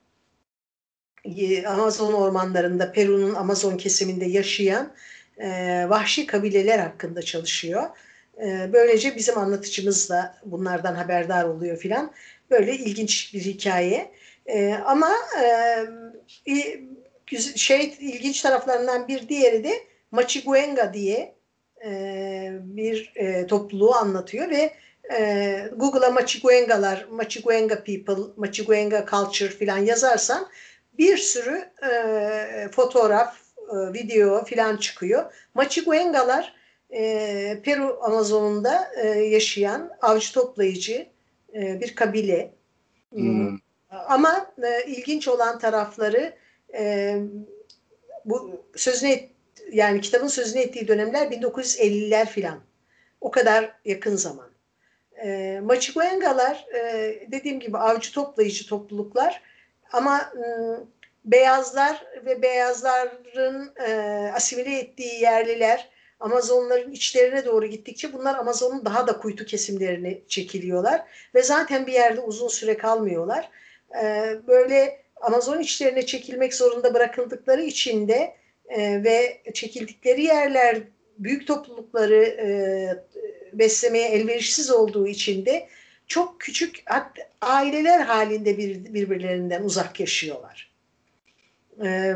e, 1.24 1.66
Amazon 1.66 2.12
ormanlarında 2.12 2.92
Peru'nun 2.92 3.34
Amazon 3.34 3.76
kesiminde 3.76 4.24
yaşayan 4.24 4.92
e, 5.38 5.48
vahşi 5.88 6.26
kabileler 6.26 6.78
hakkında 6.78 7.22
çalışıyor. 7.22 7.82
E, 8.42 8.70
böylece 8.72 9.16
bizim 9.16 9.38
anlatıcımız 9.38 10.10
da 10.10 10.38
bunlardan 10.44 10.94
haberdar 10.94 11.44
oluyor 11.44 11.76
filan. 11.76 12.12
Böyle 12.50 12.76
ilginç 12.76 13.34
bir 13.34 13.40
hikaye. 13.40 14.10
E, 14.46 14.74
ama 14.74 15.10
e, 16.46 16.80
şey 17.56 17.94
ilginç 18.00 18.42
taraflarından 18.42 19.08
bir 19.08 19.28
diğeri 19.28 19.64
de 19.64 19.72
Machiguenga 20.10 20.94
diye 20.94 21.33
e, 21.84 22.52
bir 22.62 23.12
e, 23.16 23.46
topluluğu 23.46 23.94
anlatıyor 23.94 24.50
ve 24.50 24.72
e, 25.18 25.68
Google'a 25.76 26.10
Machiguengalar, 26.10 27.06
Machiguenga 27.10 27.74
people, 27.84 28.24
Machiguenga 28.36 29.06
culture 29.10 29.48
filan 29.48 29.78
yazarsan 29.78 30.48
bir 30.98 31.16
sürü 31.16 31.64
e, 31.90 32.68
fotoğraf, 32.72 33.36
e, 33.58 33.92
video 33.92 34.44
filan 34.44 34.76
çıkıyor. 34.76 35.32
Machiguengalar 35.54 36.54
e, 36.90 37.60
Peru 37.64 37.98
Amazonunda 38.02 38.88
e, 39.02 39.08
yaşayan 39.08 39.90
avcı 40.02 40.32
toplayıcı 40.32 41.06
e, 41.54 41.80
bir 41.80 41.94
kabile. 41.94 42.52
Hmm. 43.12 43.58
Ama 43.90 44.46
e, 44.62 44.90
ilginç 44.90 45.28
olan 45.28 45.58
tarafları 45.58 46.34
e, 46.74 47.16
bu 48.24 48.64
sözünü 48.76 49.10
et, 49.10 49.30
yani 49.72 50.00
kitabın 50.00 50.28
sözünü 50.28 50.62
ettiği 50.62 50.88
dönemler 50.88 51.26
1950'ler 51.26 52.26
filan. 52.26 52.60
O 53.20 53.30
kadar 53.30 53.72
yakın 53.84 54.16
zaman. 54.16 54.50
E, 55.24 55.60
Machiguengalar 55.64 56.66
e, 56.74 56.82
dediğim 57.32 57.60
gibi 57.60 57.78
avcı 57.78 58.12
toplayıcı 58.12 58.66
topluluklar 58.66 59.42
ama 59.92 60.32
ıı, 60.36 60.84
beyazlar 61.24 62.06
ve 62.26 62.42
beyazların 62.42 63.72
e, 63.86 63.92
asimile 64.34 64.78
ettiği 64.78 65.20
yerliler 65.20 65.88
Amazonların 66.20 66.92
içlerine 66.92 67.44
doğru 67.44 67.66
gittikçe 67.66 68.12
bunlar 68.12 68.34
Amazon'un 68.34 68.84
daha 68.84 69.06
da 69.06 69.18
kuytu 69.18 69.44
kesimlerini 69.44 70.22
çekiliyorlar 70.28 71.04
ve 71.34 71.42
zaten 71.42 71.86
bir 71.86 71.92
yerde 71.92 72.20
uzun 72.20 72.48
süre 72.48 72.76
kalmıyorlar. 72.76 73.50
E, 74.02 74.34
böyle 74.46 75.04
Amazon 75.20 75.60
içlerine 75.60 76.06
çekilmek 76.06 76.54
zorunda 76.54 76.94
bırakıldıkları 76.94 77.62
için 77.62 78.08
de 78.08 78.36
e, 78.68 79.04
ve 79.04 79.42
çekildikleri 79.54 80.22
yerler 80.22 80.78
büyük 81.18 81.46
toplulukları 81.46 82.24
e, 82.24 82.48
beslemeye 83.52 84.08
elverişsiz 84.08 84.70
olduğu 84.70 85.06
için 85.06 85.46
de 85.46 85.68
çok 86.06 86.40
küçük 86.40 86.84
aileler 87.40 88.00
halinde 88.00 88.58
bir, 88.58 88.94
birbirlerinden 88.94 89.62
uzak 89.62 90.00
yaşıyorlar. 90.00 90.70
Ee, 91.84 92.14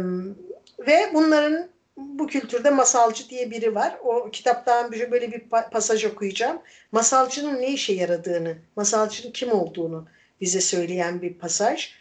ve 0.79 1.11
bunların 1.15 1.69
bu 1.97 2.27
kültürde 2.27 2.71
masalcı 2.71 3.29
diye 3.29 3.51
biri 3.51 3.75
var. 3.75 3.99
O 4.05 4.31
kitaptan 4.31 4.93
böyle 4.93 5.33
bir 5.33 5.43
pasaj 5.73 6.05
okuyacağım. 6.05 6.59
Masalcının 6.93 7.61
ne 7.61 7.73
işe 7.73 7.93
yaradığını, 7.93 8.57
masalcının 8.77 9.33
kim 9.33 9.53
olduğunu 9.53 10.09
bize 10.41 10.61
söyleyen 10.61 11.23
bir 11.23 11.35
pasaj. 11.35 11.93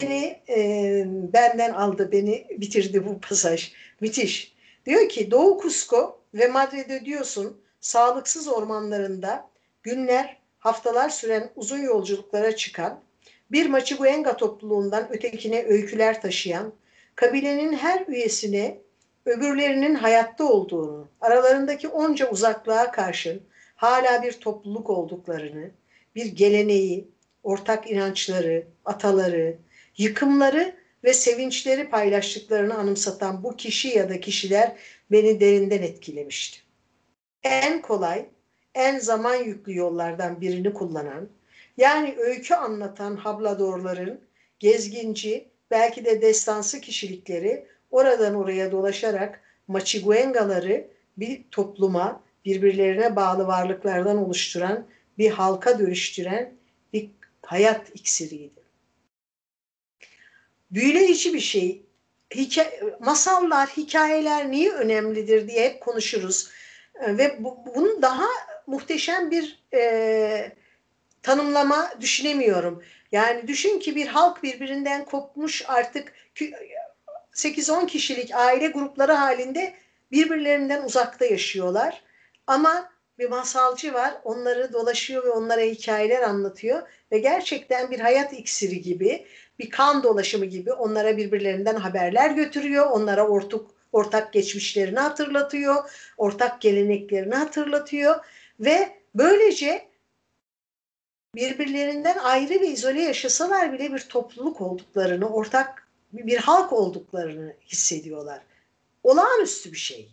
Beni 0.00 0.40
e, 0.48 1.04
benden 1.32 1.72
aldı, 1.72 2.12
beni 2.12 2.46
bitirdi 2.50 3.06
bu 3.06 3.20
pasaj. 3.20 3.72
Müthiş. 4.00 4.54
Diyor 4.86 5.08
ki 5.08 5.30
Doğu 5.30 5.62
Cusco 5.62 6.20
ve 6.34 6.48
Madrid'e 6.48 7.04
diyorsun 7.04 7.60
sağlıksız 7.80 8.48
ormanlarında 8.48 9.50
günler 9.82 10.36
haftalar 10.58 11.08
süren 11.08 11.50
uzun 11.56 11.78
yolculuklara 11.78 12.56
çıkan, 12.56 13.00
bir 13.52 13.66
Maçiguenga 13.66 14.36
topluluğundan 14.36 15.12
ötekine 15.12 15.64
öyküler 15.64 16.20
taşıyan, 16.22 16.72
kabilenin 17.14 17.72
her 17.72 18.06
üyesine 18.06 18.78
öbürlerinin 19.26 19.94
hayatta 19.94 20.44
olduğunu, 20.44 21.08
aralarındaki 21.20 21.88
onca 21.88 22.30
uzaklığa 22.30 22.90
karşın 22.90 23.42
hala 23.76 24.22
bir 24.22 24.32
topluluk 24.32 24.90
olduklarını, 24.90 25.70
bir 26.14 26.26
geleneği, 26.26 27.08
ortak 27.42 27.90
inançları, 27.90 28.66
ataları, 28.84 29.56
yıkımları 29.98 30.76
ve 31.04 31.14
sevinçleri 31.14 31.90
paylaştıklarını 31.90 32.74
anımsatan 32.74 33.42
bu 33.42 33.56
kişi 33.56 33.88
ya 33.88 34.08
da 34.08 34.20
kişiler 34.20 34.72
beni 35.10 35.40
derinden 35.40 35.82
etkilemişti. 35.82 36.60
En 37.42 37.82
kolay 37.82 38.26
en 38.74 38.98
zaman 38.98 39.34
yüklü 39.34 39.74
yollardan 39.74 40.40
birini 40.40 40.74
kullanan, 40.74 41.28
yani 41.76 42.14
öykü 42.18 42.54
anlatan 42.54 43.16
habladorların 43.16 44.20
gezginci, 44.58 45.48
belki 45.70 46.04
de 46.04 46.22
destansı 46.22 46.80
kişilikleri 46.80 47.66
oradan 47.90 48.34
oraya 48.34 48.72
dolaşarak 48.72 49.40
Maçiguengaları 49.68 50.86
bir 51.16 51.44
topluma, 51.50 52.22
birbirlerine 52.44 53.16
bağlı 53.16 53.46
varlıklardan 53.46 54.18
oluşturan, 54.18 54.86
bir 55.18 55.30
halka 55.30 55.78
dönüştüren 55.78 56.52
bir 56.92 57.10
hayat 57.42 57.90
iksiriydi. 57.94 58.65
Büyüleyici 60.70 61.34
bir 61.34 61.40
şey. 61.40 61.82
Hikaye, 62.34 62.80
masallar, 63.00 63.68
hikayeler 63.68 64.50
niye 64.50 64.72
önemlidir 64.72 65.48
diye 65.48 65.64
hep 65.64 65.80
konuşuruz. 65.80 66.50
Ve 67.00 67.44
bu, 67.44 67.58
bunun 67.74 68.02
daha 68.02 68.26
muhteşem 68.66 69.30
bir 69.30 69.62
e, 69.74 70.52
tanımlama 71.22 71.90
düşünemiyorum. 72.00 72.82
Yani 73.12 73.48
düşün 73.48 73.78
ki 73.78 73.96
bir 73.96 74.06
halk 74.06 74.42
birbirinden 74.42 75.04
kopmuş 75.04 75.64
artık 75.68 76.12
8-10 77.32 77.86
kişilik 77.86 78.34
aile 78.34 78.68
grupları 78.68 79.12
halinde 79.12 79.74
birbirlerinden 80.12 80.82
uzakta 80.82 81.24
yaşıyorlar. 81.24 82.02
Ama 82.46 82.90
bir 83.18 83.28
masalcı 83.28 83.94
var 83.94 84.14
onları 84.24 84.72
dolaşıyor 84.72 85.24
ve 85.24 85.30
onlara 85.30 85.60
hikayeler 85.60 86.22
anlatıyor 86.22 86.88
ve 87.12 87.18
gerçekten 87.18 87.90
bir 87.90 88.00
hayat 88.00 88.32
iksiri 88.32 88.80
gibi 88.80 89.26
bir 89.58 89.70
kan 89.70 90.02
dolaşımı 90.02 90.44
gibi 90.44 90.72
onlara 90.72 91.16
birbirlerinden 91.16 91.76
haberler 91.76 92.30
götürüyor. 92.30 92.86
Onlara 92.90 93.28
ortak, 93.28 93.60
ortak 93.92 94.32
geçmişlerini 94.32 94.98
hatırlatıyor. 94.98 95.90
Ortak 96.16 96.60
geleneklerini 96.60 97.34
hatırlatıyor 97.34 98.24
ve 98.60 98.96
böylece 99.14 99.88
birbirlerinden 101.34 102.18
ayrı 102.18 102.60
ve 102.60 102.66
izole 102.66 103.02
yaşasalar 103.02 103.72
bile 103.72 103.92
bir 103.92 103.98
topluluk 103.98 104.60
olduklarını, 104.60 105.28
ortak 105.28 105.88
bir 106.12 106.38
halk 106.38 106.72
olduklarını 106.72 107.54
hissediyorlar. 107.66 108.42
Olağanüstü 109.02 109.72
bir 109.72 109.76
şey. 109.76 110.08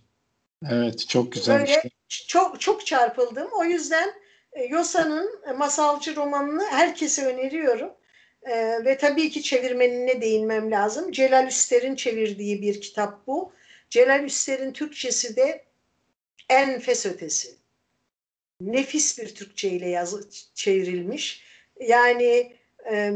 Evet, 0.70 1.08
çok 1.08 1.32
güzel. 1.32 1.60
Böyle 1.60 1.72
işte. 1.72 1.90
çok 2.28 2.62
çok 2.62 2.86
çarpıldım. 2.86 3.48
O 3.60 3.64
yüzden 3.64 4.14
e, 4.52 4.64
Yosa'nın 4.64 5.42
e, 5.48 5.52
masalcı 5.52 6.16
romanını 6.16 6.66
herkese 6.66 7.26
öneriyorum. 7.26 7.90
Ee, 8.46 8.86
ve 8.86 8.98
tabii 8.98 9.30
ki 9.30 9.44
çevirmenine 9.44 10.22
değinmem 10.22 10.72
lazım. 10.72 11.12
Celal 11.12 11.48
Üster'in 11.48 11.96
çevirdiği 11.96 12.62
bir 12.62 12.82
kitap 12.82 13.28
bu. 13.28 13.54
Celal 13.90 14.24
Üster'in 14.24 14.74
Türkçesi 14.74 15.36
de 15.36 15.64
Enfes 16.50 17.06
Ötesi 17.06 17.64
nefis 18.62 19.20
bir 19.20 19.36
Türkçe 19.36 19.70
ile 19.70 19.90
yazı, 19.90 20.30
çevrilmiş. 20.54 21.44
Yani 21.80 22.58
e, 22.92 23.14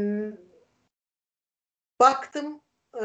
baktım 2.00 2.60
e, 2.94 3.04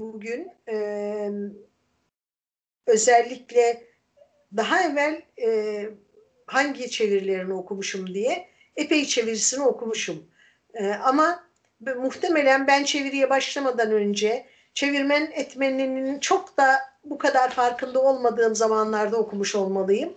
bugün 0.00 0.50
e, 0.68 1.30
özellikle 2.86 3.82
daha 4.56 4.82
evvel 4.82 5.22
e, 5.42 5.88
hangi 6.46 6.90
çevirilerini 6.90 7.52
okumuşum 7.52 8.14
diye 8.14 8.48
epey 8.76 9.04
çevirisini 9.04 9.62
okumuşum. 9.62 10.30
E, 10.78 10.94
ama 10.94 11.44
muhtemelen 11.96 12.66
ben 12.66 12.84
çeviriye 12.84 13.30
başlamadan 13.30 13.92
önce 13.92 14.46
çevirmen 14.74 15.30
etmeninin 15.34 16.20
çok 16.20 16.56
da 16.56 16.78
bu 17.04 17.18
kadar 17.18 17.50
farkında 17.50 18.00
olmadığım 18.00 18.54
zamanlarda 18.54 19.16
okumuş 19.16 19.54
olmalıyım. 19.54 20.14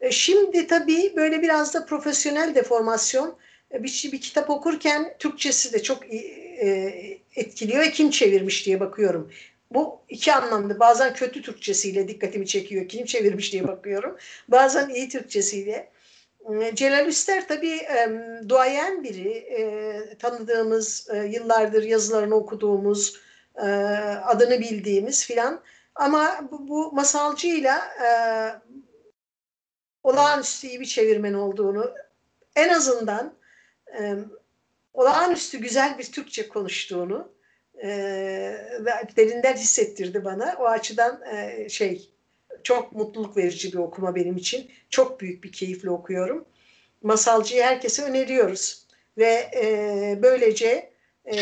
E, 0.00 0.10
şimdi 0.10 0.66
tabii 0.66 1.12
böyle 1.16 1.42
biraz 1.42 1.74
da 1.74 1.86
profesyonel 1.86 2.54
deformasyon 2.54 3.36
e, 3.72 3.82
bir, 3.82 4.08
bir 4.12 4.20
kitap 4.20 4.50
okurken 4.50 5.14
Türkçesi 5.18 5.72
de 5.72 5.82
çok 5.82 6.14
e, 6.14 7.18
etkiliyor 7.36 7.82
ve 7.82 7.90
kim 7.90 8.10
çevirmiş 8.10 8.66
diye 8.66 8.80
bakıyorum. 8.80 9.30
Bu 9.70 10.00
iki 10.08 10.32
anlamda 10.32 10.80
bazen 10.80 11.14
kötü 11.14 11.42
Türkçesiyle 11.42 12.08
dikkatimi 12.08 12.46
çekiyor 12.46 12.88
kim 12.88 13.06
çevirmiş 13.06 13.52
diye 13.52 13.68
bakıyorum. 13.68 14.16
Bazen 14.48 14.88
iyi 14.88 15.08
Türkçesiyle. 15.08 15.93
Celal 16.74 17.06
Üster 17.06 17.48
tabii 17.48 17.76
e, 17.76 18.08
duayen 18.48 19.04
biri. 19.04 19.28
E, 19.30 20.18
tanıdığımız, 20.18 21.08
e, 21.10 21.16
yıllardır 21.18 21.82
yazılarını 21.82 22.34
okuduğumuz, 22.34 23.20
e, 23.56 23.66
adını 24.24 24.60
bildiğimiz 24.60 25.26
filan. 25.26 25.60
Ama 25.94 26.48
bu, 26.50 26.68
bu 26.68 26.92
masalcıyla 26.92 27.78
e, 27.78 28.08
olağanüstü 30.02 30.66
iyi 30.66 30.80
bir 30.80 30.86
çevirmen 30.86 31.34
olduğunu, 31.34 31.94
en 32.56 32.68
azından 32.68 33.34
olağanüstü 34.94 35.58
güzel 35.58 35.98
bir 35.98 36.12
Türkçe 36.12 36.48
konuştuğunu 36.48 37.32
e, 37.82 37.88
derinden 39.16 39.54
hissettirdi 39.54 40.24
bana. 40.24 40.56
O 40.58 40.64
açıdan 40.64 41.22
e, 41.22 41.68
şey 41.68 42.13
çok 42.64 42.92
mutluluk 42.92 43.36
verici 43.36 43.72
bir 43.72 43.78
okuma 43.78 44.14
benim 44.14 44.36
için. 44.36 44.70
Çok 44.90 45.20
büyük 45.20 45.44
bir 45.44 45.52
keyifle 45.52 45.90
okuyorum. 45.90 46.44
Masalcıyı 47.02 47.62
herkese 47.62 48.02
öneriyoruz. 48.02 48.86
Ve 49.18 49.50
e, 49.56 50.18
böylece 50.22 50.90
e, 51.24 51.36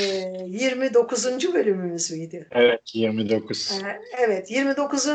29. 0.46 1.54
bölümümüz 1.54 2.10
müydü? 2.10 2.46
Evet 2.50 2.80
29. 2.94 3.72
E, 3.72 4.00
evet 4.18 4.50
29. 4.50 5.08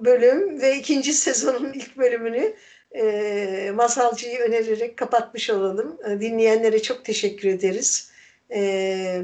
bölüm 0.00 0.60
ve 0.60 0.78
ikinci 0.78 1.12
sezonun 1.12 1.72
ilk 1.74 1.96
bölümünü 1.96 2.54
e, 2.94 3.72
Masalcıyı 3.74 4.38
önererek 4.38 4.96
kapatmış 4.96 5.50
olalım. 5.50 5.98
E, 6.10 6.20
dinleyenlere 6.20 6.82
çok 6.82 7.04
teşekkür 7.04 7.48
ederiz. 7.48 8.12
E, 8.54 9.22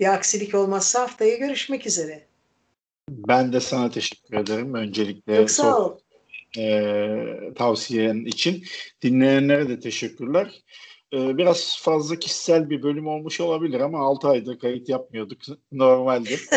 bir 0.00 0.14
aksilik 0.14 0.54
olmazsa 0.54 1.00
haftaya 1.00 1.36
görüşmek 1.36 1.86
üzere. 1.86 2.22
Ben 3.10 3.52
de 3.52 3.60
sana 3.60 3.90
teşekkür 3.90 4.36
ederim. 4.36 4.74
Öncelikle 4.74 5.36
çok 5.36 5.50
sağ 5.50 5.78
ol. 5.78 5.98
E, 6.58 7.54
tavsiyen 7.56 8.24
için. 8.24 8.64
Dinleyenlere 9.02 9.68
de 9.68 9.80
teşekkürler. 9.80 10.62
E, 11.12 11.38
biraz 11.38 11.78
fazla 11.82 12.16
kişisel 12.16 12.70
bir 12.70 12.82
bölüm 12.82 13.06
olmuş 13.06 13.40
olabilir 13.40 13.80
ama 13.80 13.98
6 13.98 14.28
ayda 14.28 14.58
kayıt 14.58 14.88
yapmıyorduk. 14.88 15.38
Normaldir. 15.72 16.48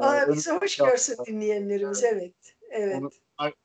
Aa, 0.00 0.32
bizi 0.34 0.50
hoş 0.50 0.76
görsün 0.76 1.16
dinleyenlerimiz. 1.26 2.04
Evet. 2.04 2.34
Evet. 2.70 2.96
Onu, 2.96 3.10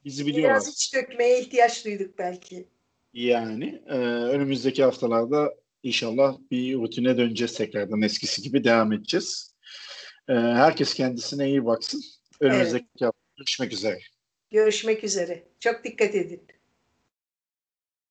bizi 0.05 0.25
biliyorlar. 0.25 0.55
Biraz 0.55 0.73
iç 0.73 0.93
dökmeye 0.95 1.41
ihtiyaç 1.41 1.85
duyduk 1.85 2.17
belki. 2.17 2.67
Yani 3.13 3.81
e, 3.87 3.95
önümüzdeki 4.05 4.83
haftalarda 4.83 5.55
inşallah 5.83 6.37
bir 6.51 6.75
rutine 6.75 7.17
döneceğiz 7.17 7.53
tekrardan 7.53 8.01
eskisi 8.01 8.41
gibi 8.41 8.63
devam 8.63 8.93
edeceğiz. 8.93 9.46
E, 10.29 10.33
herkes 10.33 10.93
kendisine 10.93 11.47
iyi 11.49 11.65
baksın. 11.65 12.01
Önümüzdeki 12.39 12.85
evet. 12.91 13.01
hafta 13.01 13.19
görüşmek 13.37 13.73
üzere. 13.73 13.99
Görüşmek 14.51 15.03
üzere. 15.03 15.43
Çok 15.59 15.83
dikkat 15.83 16.15
edin. 16.15 16.47